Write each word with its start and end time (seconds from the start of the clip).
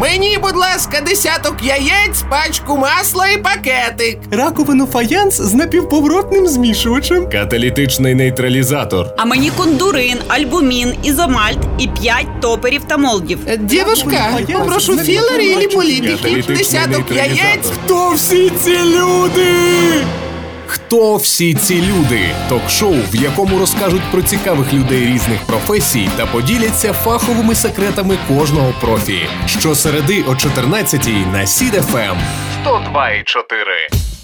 Мені, 0.00 0.38
будь 0.42 0.56
ласка, 0.56 1.00
десяток 1.00 1.56
яєць, 1.62 2.22
пачку 2.30 2.76
масла 2.76 3.28
і 3.28 3.36
пакетик. 3.36 4.18
Раковину 4.30 4.86
фаянс 4.86 5.40
з 5.40 5.54
напівповоротним 5.54 6.46
змішувачем. 6.46 7.30
Каталітичний 7.30 8.14
нейтралізатор. 8.14 9.06
А 9.16 9.24
мені 9.24 9.50
кондурин, 9.50 10.18
альбумін, 10.28 10.94
ізомальт 11.02 11.58
і 11.78 11.88
5 11.88 12.26
топерів 12.40 12.84
та 12.84 12.96
молдів. 12.96 13.38
Е, 13.46 13.56
Дівушка, 13.56 14.38
попрошу 14.52 14.96
філери 14.98 15.44
і 15.44 15.54
Каталітичний 15.54 16.42
десяток 16.56 17.10
яєць. 17.10 17.70
Хто 17.84 18.10
всі 18.10 18.50
ці 18.64 18.76
люди? 18.78 19.54
Хто 20.72 21.16
всі 21.16 21.54
ці 21.54 21.82
люди? 21.82 22.20
Ток-шоу, 22.48 22.94
в 23.12 23.16
якому 23.16 23.58
розкажуть 23.58 24.02
про 24.10 24.22
цікавих 24.22 24.72
людей 24.72 25.06
різних 25.06 25.40
професій 25.46 26.10
та 26.16 26.26
поділяться 26.26 26.92
фаховими 26.92 27.54
секретами 27.54 28.18
кожного 28.28 28.74
профі. 28.80 29.18
Щосереди 29.46 30.22
о 30.22 30.30
14-й 30.30 31.26
на 31.32 31.46
Сід-ФМ. 31.46 32.16
102,4. 32.64 34.19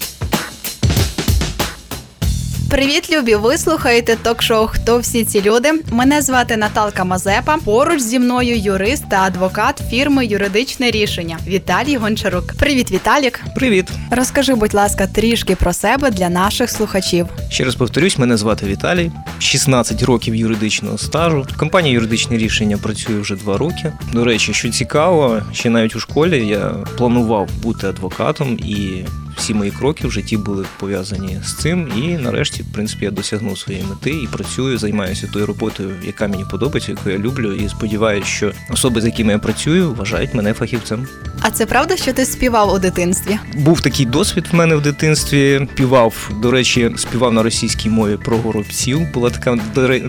Привіт, 2.69 3.09
любі! 3.11 3.35
Ви 3.35 3.57
слухаєте 3.57 4.15
ток-шоу 4.15 4.67
Хто 4.67 4.99
всі 4.99 5.25
ці 5.25 5.41
люди? 5.41 5.69
Мене 5.91 6.21
звати 6.21 6.57
Наталка 6.57 7.03
Мазепа. 7.03 7.57
Поруч 7.65 8.01
зі 8.01 8.19
мною 8.19 8.57
юрист 8.57 9.09
та 9.09 9.21
адвокат 9.21 9.81
фірми 9.89 10.25
Юридичне 10.25 10.91
рішення 10.91 11.39
Віталій 11.47 11.97
Гончарук. 11.97 12.53
Привіт, 12.59 12.91
Віталік. 12.91 13.41
Привіт! 13.55 13.85
Розкажи, 14.11 14.55
будь 14.55 14.73
ласка, 14.73 15.07
трішки 15.07 15.55
про 15.55 15.73
себе 15.73 16.11
для 16.11 16.29
наших 16.29 16.69
слухачів. 16.69 17.27
Ще 17.49 17.63
раз 17.63 17.75
повторюсь, 17.75 18.17
мене 18.17 18.37
звати 18.37 18.65
Віталій, 18.65 19.11
16 19.39 20.03
років 20.03 20.35
юридичного 20.35 20.97
стажу. 20.97 21.45
Компанія 21.57 21.93
юридичне 21.93 22.37
рішення 22.37 22.77
працює 22.77 23.19
вже 23.19 23.35
два 23.35 23.57
роки. 23.57 23.93
До 24.13 24.23
речі, 24.23 24.53
що 24.53 24.69
цікаво, 24.69 25.41
ще 25.53 25.69
навіть 25.69 25.95
у 25.95 25.99
школі 25.99 26.47
я 26.47 26.69
планував 26.97 27.49
бути 27.63 27.87
адвокатом, 27.87 28.59
і 28.59 29.05
всі 29.37 29.53
мої 29.53 29.71
кроки 29.71 30.07
в 30.07 30.11
житті 30.11 30.37
були 30.37 30.65
пов'язані 30.79 31.39
з 31.45 31.55
цим. 31.55 31.91
І 31.97 32.17
нарешті, 32.17 32.63
в 32.63 32.73
принципі, 32.73 33.05
я 33.05 33.11
досягнув 33.11 33.57
своєї 33.57 33.85
мети 33.85 34.09
і 34.09 34.27
працюю, 34.27 34.77
займаюся 34.77 35.29
тою 35.33 35.45
роботою, 35.45 35.95
яка 36.03 36.27
мені 36.27 36.45
подобається, 36.51 36.91
яку 36.91 37.09
я 37.09 37.17
люблю. 37.17 37.53
І 37.53 37.69
сподіваюся, 37.69 38.27
що 38.27 38.51
особи, 38.69 39.01
з 39.01 39.05
якими 39.05 39.33
я 39.33 39.39
працюю, 39.39 39.93
вважають 39.93 40.33
мене 40.33 40.53
фахівцем. 40.53 41.07
А 41.47 41.51
це 41.51 41.65
правда, 41.65 41.97
що 41.97 42.13
ти 42.13 42.25
співав 42.25 42.73
у 42.73 42.79
дитинстві? 42.79 43.39
Був 43.55 43.81
такий 43.81 44.05
досвід 44.05 44.45
в 44.51 44.55
мене 44.55 44.75
в 44.75 44.81
дитинстві. 44.81 45.67
Співав, 45.73 46.29
до 46.41 46.51
речі, 46.51 46.91
співав 46.97 47.33
на 47.33 47.43
російській 47.43 47.89
мові 47.89 48.17
про 48.25 48.37
горобців. 48.37 49.11
Була 49.13 49.29
така 49.29 49.57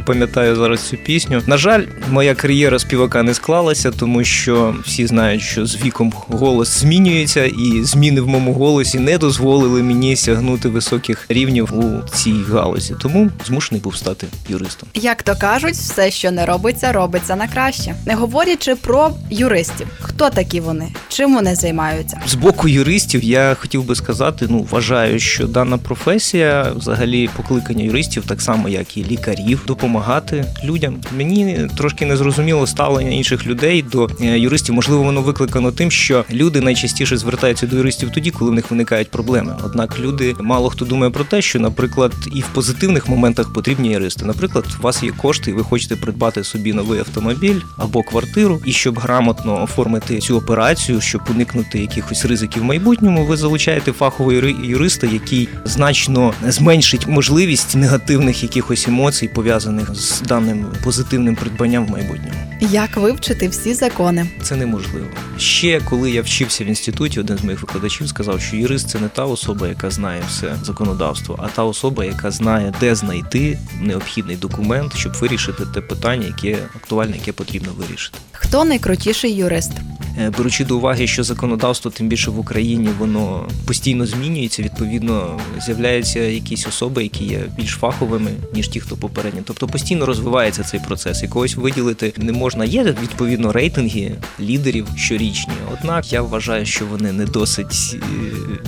пам'ятаю 0.07 0.57
зараз 0.57 0.89
цю 0.89 0.97
пісню. 0.97 1.43
На 1.47 1.57
жаль, 1.57 1.83
моя 2.11 2.35
кар'єра 2.35 2.79
співака 2.79 3.23
не 3.23 3.35
склалася, 3.35 3.91
тому 3.91 4.25
що 4.25 4.75
всі 4.85 5.07
знають, 5.07 5.43
що 5.43 5.67
з 5.67 5.85
віком 5.85 6.13
голос 6.29 6.81
змінюється, 6.81 7.45
і 7.45 7.85
зміни 7.85 8.21
в 8.21 8.29
моєму 8.29 8.53
голосі 8.53 8.99
не 8.99 9.19
дозволили 9.19 9.83
мені 9.83 10.17
сягнути 10.17 10.69
високих 10.69 11.27
рівнів 11.29 11.79
у 11.79 12.09
цій 12.15 12.35
галузі. 12.53 12.95
Тому 13.03 13.31
змушений 13.47 13.83
був 13.83 13.97
стати 13.97 14.27
юристом. 14.49 14.89
Як 14.95 15.23
то 15.23 15.37
кажуть, 15.37 15.75
все, 15.75 16.11
що 16.11 16.31
не 16.31 16.47
робиться, 16.47 16.93
робиться 16.93 17.37
на 17.37 17.49
краще. 17.49 17.95
Не 18.07 18.15
говорячи 18.15 18.75
про 18.75 19.11
юристів, 19.31 19.87
хто 20.01 20.31
такі 20.31 20.61
вони, 20.61 20.89
чим 21.29 21.35
вони 21.35 21.55
займаються? 21.55 22.21
З 22.27 22.35
боку 22.35 22.69
юристів 22.69 23.25
я 23.25 23.57
хотів 23.61 23.85
би 23.85 23.95
сказати, 23.95 24.47
ну 24.49 24.67
вважаю, 24.71 25.19
що 25.19 25.47
дана 25.47 25.79
професія, 25.79 26.73
взагалі, 26.77 27.31
покликання 27.37 27.85
юристів, 27.85 28.25
так 28.27 28.41
само 28.41 28.69
як 28.69 28.97
і 28.97 29.05
лікарів, 29.05 29.63
допомагати 29.67 30.45
людям. 30.65 30.97
Мені 31.17 31.69
трошки 31.77 32.07
незрозуміло 32.07 32.67
ставлення 32.67 33.11
інших 33.11 33.47
людей 33.47 33.83
до 33.83 34.09
е, 34.21 34.39
юристів. 34.39 34.75
Можливо, 34.75 35.03
воно 35.03 35.23
викликано 35.23 35.73
тим, 35.73 35.91
що 35.91 36.25
люди 36.33 36.61
найчастіше 36.61 37.17
звертаються 37.17 37.67
до 37.67 37.77
юристів 37.77 38.11
тоді, 38.15 38.31
коли 38.31 38.51
в 38.51 38.55
них 38.55 38.71
виникають 38.71 39.11
проблеми. 39.11 39.57
Однак 39.65 40.01
люди 40.01 40.35
мало 40.41 40.71
хто 40.71 40.85
думає 40.85 41.11
про 41.11 41.25
те, 41.25 41.43
що, 41.43 41.61
наприклад, 41.61 42.13
і 42.35 42.41
в 42.41 42.47
позитивних 42.47 43.09
моментах 43.09 43.53
потрібні 43.53 43.89
юристи. 43.89 44.25
Наприклад, 44.25 44.65
у 44.81 44.83
вас 44.83 45.03
є 45.03 45.11
кошти, 45.11 45.51
і 45.51 45.55
ви 45.55 45.63
хочете 45.63 45.97
придбати 45.97 46.45
собі 46.45 46.73
новий 46.73 47.01
автомобіль 47.01 47.61
або 47.77 48.03
квартиру, 48.03 48.61
і 48.65 48.73
щоб 48.73 48.99
грамотно 48.99 49.63
оформити 49.63 50.19
цю 50.19 50.37
операцію, 50.37 51.01
щоб 51.01 51.18
уникнути 51.31 51.79
якихось 51.79 52.25
ризиків 52.25 52.63
в 52.63 52.65
майбутньому, 52.65 53.25
ви 53.25 53.37
залучаєте 53.37 53.93
фахового 53.93 54.33
юриста, 54.65 55.07
який 55.07 55.49
значно 55.65 56.35
зменшить 56.49 57.07
можливість 57.07 57.77
негативних 57.77 58.43
якихось 58.43 58.89
емоцій, 58.89 59.29
пов'язаних 59.29 59.95
з 59.95 60.21
даним 60.21 60.67
позитивним 60.85 61.37
придбанням 61.37 61.87
в 61.87 61.91
майбутньому. 61.91 62.35
Як 62.61 62.97
вивчити 62.97 63.49
всі 63.49 63.75
закони? 63.75 64.27
Це 64.43 64.57
неможливо. 64.57 65.07
Ще 65.39 65.81
коли 65.81 66.11
я 66.11 66.23
вчився 66.23 66.65
в 66.65 66.67
інституті, 66.67 67.21
один 67.21 67.39
з 67.39 67.45
моїх 67.45 67.61
викладачів 67.61 68.09
сказав, 68.09 68.41
що 68.41 68.57
юрист 68.57 68.89
це 68.89 68.99
не 68.99 69.09
та 69.09 69.25
особа, 69.25 69.69
яка 69.69 69.91
знає 69.91 70.23
все 70.29 70.55
законодавство, 70.63 71.39
а 71.43 71.49
та 71.49 71.65
особа, 71.65 72.05
яка 72.05 72.31
знає, 72.31 72.75
де 72.81 72.95
знайти 72.95 73.59
необхідний 73.81 74.37
документ, 74.37 74.97
щоб 74.97 75.13
вирішити 75.13 75.67
те 75.75 75.81
питання, 75.81 76.27
яке 76.27 76.59
актуальне, 76.77 77.17
яке 77.17 77.33
потрібно 77.33 77.73
вирішити. 77.79 78.19
Хто 78.33 78.65
найкрутіший 78.65 79.35
юрист? 79.35 79.73
Е, 80.19 80.31
Беручи 80.39 80.65
до 80.65 80.77
уваги, 80.77 80.98
що 81.07 81.25
законодавство, 81.25 81.91
тим 81.91 82.09
більше 82.09 82.31
в 82.31 82.39
Україні, 82.39 82.89
воно 82.99 83.49
постійно 83.67 84.07
змінюється. 84.07 84.63
Відповідно, 84.63 85.41
з'являються 85.67 86.21
якісь 86.21 86.67
особи, 86.67 87.03
які 87.03 87.25
є 87.25 87.41
більш 87.57 87.71
фаховими 87.71 88.31
ніж 88.55 88.69
ті, 88.69 88.81
хто 88.81 88.97
попередні. 88.97 89.41
Тобто 89.45 89.67
постійно 89.67 90.07
розвивається 90.07 90.63
цей 90.63 90.81
процес. 90.81 91.23
І 91.23 91.29
когось 91.29 91.57
виділити 91.57 92.13
не 92.17 92.33
можна. 92.33 92.65
Є 92.65 92.85
відповідно 93.03 93.53
рейтинги 93.53 94.13
лідерів 94.41 94.87
щорічні. 94.97 95.53
Однак 95.73 96.13
я 96.13 96.23
вважаю, 96.23 96.67
що 96.67 96.87
вони 96.87 97.13
не 97.13 97.25
досить 97.25 97.95
е, 97.95 97.99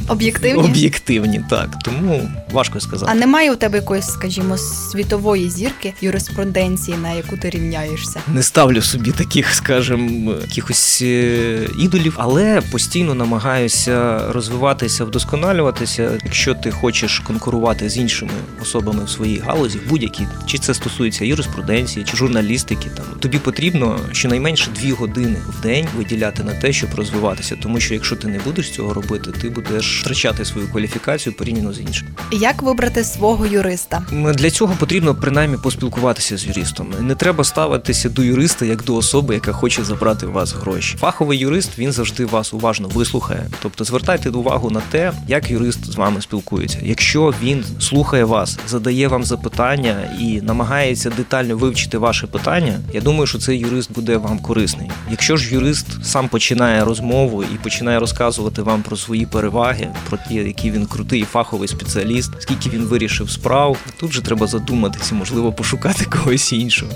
Об'єктивні? 0.08 0.62
об'єктивні. 0.64 1.40
Так 1.50 1.78
тому 1.84 2.30
важко 2.52 2.80
сказати. 2.80 3.12
А 3.12 3.14
немає 3.14 3.52
у 3.52 3.56
тебе 3.56 3.78
якоїсь, 3.78 4.06
скажімо, 4.06 4.58
світової 4.58 5.50
зірки 5.50 5.94
юриспруденції, 6.00 6.96
на 7.02 7.12
яку 7.12 7.36
ти 7.36 7.50
рівняєшся? 7.50 8.20
Не 8.34 8.42
ставлю 8.42 8.82
собі 8.82 9.10
таких, 9.10 9.54
скажімо, 9.54 10.34
якихось 10.42 10.98
е, 11.02 11.58
ідолів, 11.80 12.14
але 12.22 12.60
постійно 12.72 13.14
намагаюся 13.14 14.18
розвиватися, 14.32 15.04
вдосконалюватися. 15.04 16.18
Якщо 16.24 16.54
ти 16.54 16.70
хочеш 16.70 17.18
конкурувати 17.18 17.88
з 17.88 17.96
іншими 17.96 18.30
особами 18.62 19.04
в 19.04 19.10
своїй 19.10 19.38
галузі, 19.38 19.78
будь-якій, 19.88 20.26
чи 20.46 20.58
це 20.58 20.74
стосується 20.74 21.24
юриспруденції, 21.24 22.04
чи 22.04 22.16
журналістики, 22.16 22.90
там 22.96 23.04
тобі 23.20 23.38
потрібно 23.38 23.98
щонайменше 24.12 24.70
дві 24.80 24.92
години 24.92 25.36
в 25.48 25.62
день 25.62 25.86
виділяти 25.96 26.44
на 26.44 26.54
те, 26.54 26.72
щоб 26.72 26.94
розвиватися. 26.94 27.56
Тому 27.62 27.80
що 27.80 27.94
якщо 27.94 28.16
ти 28.16 28.28
не 28.28 28.38
будеш 28.38 28.70
цього 28.70 28.94
робити, 28.94 29.32
ти 29.32 29.50
будеш 29.50 30.00
втрачати 30.00 30.44
свою 30.44 30.68
кваліфікацію 30.68 31.32
порівняно 31.32 31.72
з 31.72 31.80
іншими. 31.80 32.10
Як 32.32 32.62
вибрати 32.62 33.04
свого 33.04 33.46
юриста? 33.46 34.02
Для 34.34 34.50
цього 34.50 34.74
потрібно 34.78 35.14
принаймні 35.14 35.56
поспілкуватися 35.56 36.36
з 36.36 36.46
юристом. 36.46 36.94
Не 37.00 37.14
треба 37.14 37.44
ставитися 37.44 38.08
до 38.08 38.22
юриста 38.22 38.66
як 38.66 38.84
до 38.84 38.96
особи, 38.96 39.34
яка 39.34 39.52
хоче 39.52 39.84
забрати 39.84 40.26
у 40.26 40.32
вас 40.32 40.52
гроші. 40.52 40.96
Фаховий 40.96 41.38
юрист 41.38 41.78
він 41.78 41.92
завжди 41.92 42.09
вас 42.18 42.54
уважно 42.54 42.88
вислухає. 42.88 43.46
Тобто 43.62 43.84
звертайте 43.84 44.30
увагу 44.30 44.70
на 44.70 44.80
те, 44.90 45.12
як 45.28 45.50
юрист 45.50 45.92
з 45.92 45.96
вами 45.96 46.22
спілкується. 46.22 46.78
Якщо 46.82 47.34
він 47.42 47.64
слухає 47.80 48.24
вас, 48.24 48.58
задає 48.68 49.08
вам 49.08 49.24
запитання 49.24 50.16
і 50.20 50.40
намагається 50.42 51.10
детально 51.10 51.56
вивчити 51.56 51.98
ваше 51.98 52.26
питання, 52.26 52.80
я 52.92 53.00
думаю, 53.00 53.26
що 53.26 53.38
цей 53.38 53.58
юрист 53.58 53.92
буде 53.92 54.16
вам 54.16 54.38
корисний. 54.38 54.90
Якщо 55.10 55.36
ж 55.36 55.54
юрист 55.54 55.86
сам 56.04 56.28
починає 56.28 56.84
розмову 56.84 57.42
і 57.42 57.58
починає 57.62 57.98
розказувати 57.98 58.62
вам 58.62 58.82
про 58.82 58.96
свої 58.96 59.26
переваги, 59.26 59.88
про 60.08 60.18
ті, 60.28 60.34
який 60.34 60.70
він 60.70 60.86
крутий 60.86 61.22
фаховий 61.22 61.68
спеціаліст, 61.68 62.30
скільки 62.38 62.70
він 62.70 62.82
вирішив 62.82 63.30
справ, 63.30 63.76
тут 64.00 64.12
же 64.12 64.22
треба 64.22 64.46
задуматися, 64.46 65.14
можливо, 65.14 65.52
пошукати 65.52 66.04
когось 66.10 66.52
іншого. 66.52 66.92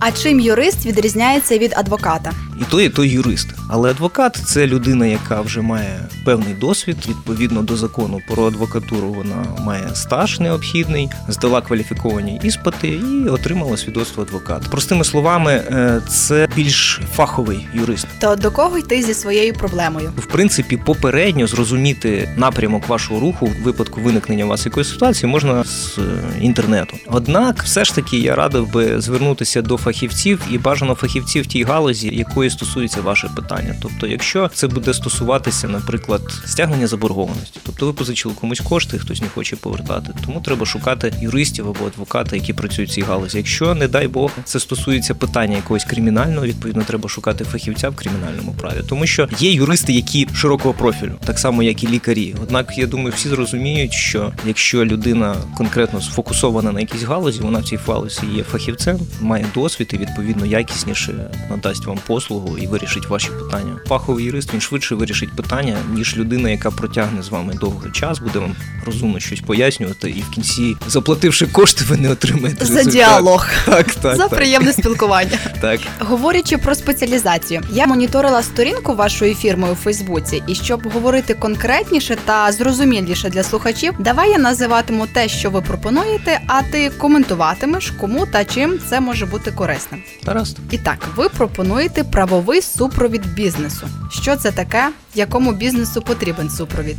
А 0.00 0.12
чим 0.12 0.40
юрист 0.40 0.86
відрізняється 0.86 1.58
від 1.58 1.72
адвоката? 1.76 2.32
І 2.60 2.64
той, 2.64 2.86
і 2.86 2.88
той 2.88 3.08
юрист. 3.08 3.48
Але 3.68 3.90
адвокат 3.90 4.38
це 4.44 4.66
людина, 4.66 5.06
яка 5.06 5.40
вже 5.40 5.60
має 5.60 6.00
певний 6.24 6.54
досвід. 6.54 6.96
Відповідно 7.08 7.62
до 7.62 7.76
закону 7.76 8.20
про 8.28 8.46
адвокатуру, 8.46 9.12
вона 9.12 9.44
має 9.60 9.94
стаж 9.94 10.40
необхідний, 10.40 11.08
здала 11.28 11.60
кваліфіковані 11.60 12.40
іспити 12.44 12.88
і 12.88 13.28
отримала 13.28 13.76
свідоцтво 13.76 14.22
адвоката. 14.22 14.68
Простими 14.70 15.04
словами, 15.04 15.52
е, 15.52 16.00
це 16.08 16.48
більш 16.56 17.00
фаховий 17.14 17.68
юрист. 17.74 18.06
То 18.20 18.36
до 18.36 18.50
кого 18.50 18.78
йти 18.78 19.02
зі 19.02 19.14
своєю 19.14 19.54
проблемою? 19.54 20.12
В 20.18 20.26
принципі, 20.26 20.76
попередньо 20.76 21.46
зрозуміти 21.46 22.34
напрямок 22.36 22.88
вашого 22.88 23.20
руху 23.20 23.46
в 23.46 23.62
випадку 23.62 24.00
виникнення 24.00 24.44
у 24.44 24.48
вас 24.48 24.66
якоїсь 24.66 24.88
ситуації 24.88 25.32
можна 25.32 25.64
з 25.64 25.98
е, 25.98 26.02
інтернету. 26.40 26.96
Однак, 27.06 27.62
все 27.62 27.84
ж 27.84 27.94
таки, 27.94 28.18
я 28.18 28.34
радив 28.34 28.72
би 28.72 29.00
звернутися 29.00 29.62
до 29.62 29.76
фахівців 29.86 30.42
і 30.50 30.58
бажано 30.58 30.94
фахівців 30.94 31.46
тій 31.46 31.64
галузі, 31.64 32.08
якої 32.14 32.50
стосується 32.50 33.00
ваше 33.00 33.30
питання. 33.36 33.74
Тобто, 33.82 34.06
якщо 34.06 34.50
це 34.54 34.68
буде 34.68 34.94
стосуватися, 34.94 35.68
наприклад, 35.68 36.22
стягнення 36.46 36.86
заборгованості, 36.86 37.60
тобто 37.62 37.86
ви 37.86 37.92
позичили 37.92 38.34
комусь 38.40 38.60
кошти, 38.60 38.98
хтось 38.98 39.20
не 39.22 39.28
хоче 39.28 39.56
повертати, 39.56 40.12
тому 40.26 40.40
треба 40.40 40.66
шукати 40.66 41.12
юристів 41.20 41.68
або 41.68 41.86
адвоката, 41.86 42.36
які 42.36 42.52
працюють 42.52 42.90
в 42.90 42.94
цій 42.94 43.02
галузі. 43.02 43.36
Якщо 43.36 43.74
не 43.74 43.88
дай 43.88 44.08
Бог 44.08 44.30
це 44.44 44.60
стосується 44.60 45.14
питання 45.14 45.56
якогось 45.56 45.84
кримінального, 45.84 46.46
відповідно 46.46 46.82
треба 46.82 47.08
шукати 47.08 47.44
фахівця 47.44 47.88
в 47.88 47.96
кримінальному 47.96 48.54
праві, 48.58 48.82
тому 48.88 49.06
що 49.06 49.28
є 49.38 49.52
юристи, 49.52 49.92
які 49.92 50.28
широкого 50.34 50.74
профілю, 50.74 51.12
так 51.24 51.38
само 51.38 51.62
як 51.62 51.84
і 51.84 51.88
лікарі. 51.88 52.34
Однак 52.42 52.78
я 52.78 52.86
думаю, 52.86 53.12
всі 53.16 53.28
зрозуміють, 53.28 53.92
що 53.92 54.32
якщо 54.46 54.84
людина 54.84 55.36
конкретно 55.56 56.00
сфокусована 56.00 56.72
на 56.72 56.80
якійсь 56.80 57.02
галузі, 57.02 57.40
вона 57.40 57.58
в 57.58 57.64
цій 57.64 57.78
галузі 57.86 58.20
є 58.36 58.42
фахівцем, 58.42 58.98
має 59.20 59.46
досвід 59.54 59.75
і 59.80 59.98
відповідно 59.98 60.46
якісніше 60.46 61.30
надасть 61.50 61.86
вам 61.86 61.98
послугу 62.06 62.58
і 62.58 62.66
вирішить 62.66 63.08
ваші 63.08 63.28
питання. 63.28 63.76
Фаховий 63.88 64.24
юрист 64.24 64.52
він 64.54 64.60
швидше 64.60 64.94
вирішить 64.94 65.36
питання, 65.36 65.76
ніж 65.92 66.16
людина, 66.16 66.50
яка 66.50 66.70
протягне 66.70 67.22
з 67.22 67.28
вами 67.28 67.54
довгий 67.54 67.92
час, 67.92 68.18
буде 68.18 68.38
вам 68.38 68.56
розумно 68.86 69.20
щось 69.20 69.40
пояснювати, 69.40 70.10
і 70.10 70.22
в 70.22 70.30
кінці, 70.30 70.76
заплативши 70.88 71.46
кошти, 71.46 71.84
ви 71.88 71.96
не 71.96 72.10
отримаєте 72.10 72.64
За 72.64 72.74
результат. 72.74 72.92
діалог, 72.92 73.46
Так, 73.66 73.94
так, 73.94 74.16
за 74.16 74.28
так, 74.28 74.38
приємне 74.38 74.72
спілкування. 74.72 75.38
так. 75.60 75.80
Говорячи 75.98 76.58
про 76.58 76.74
спеціалізацію, 76.74 77.62
я 77.72 77.86
моніторила 77.86 78.42
сторінку 78.42 78.94
вашої 78.94 79.34
фірми 79.34 79.68
у 79.72 79.74
Фейсбуці, 79.74 80.42
і 80.46 80.54
щоб 80.54 80.88
говорити 80.92 81.34
конкретніше 81.34 82.16
та 82.24 82.52
зрозуміліше 82.52 83.30
для 83.30 83.42
слухачів, 83.42 83.94
давай 83.98 84.30
я 84.30 84.38
називатиму 84.38 85.06
те, 85.06 85.28
що 85.28 85.50
ви 85.50 85.60
пропонуєте, 85.62 86.40
а 86.46 86.62
ти 86.62 86.90
коментуватимеш, 86.90 87.90
кому 87.90 88.26
та 88.26 88.44
чим 88.44 88.78
це 88.90 89.00
може 89.00 89.26
бути 89.26 89.50
корисним. 89.66 90.02
Гаразд. 90.26 90.58
І 90.70 90.78
так, 90.78 91.08
ви 91.16 91.28
пропонуєте 91.28 92.04
правовий 92.04 92.62
супровід 92.62 93.34
бізнесу. 93.34 93.88
Що 94.10 94.36
це 94.36 94.52
таке? 94.52 94.90
Якому 95.14 95.52
бізнесу 95.52 96.02
потрібен 96.02 96.50
супровід? 96.50 96.96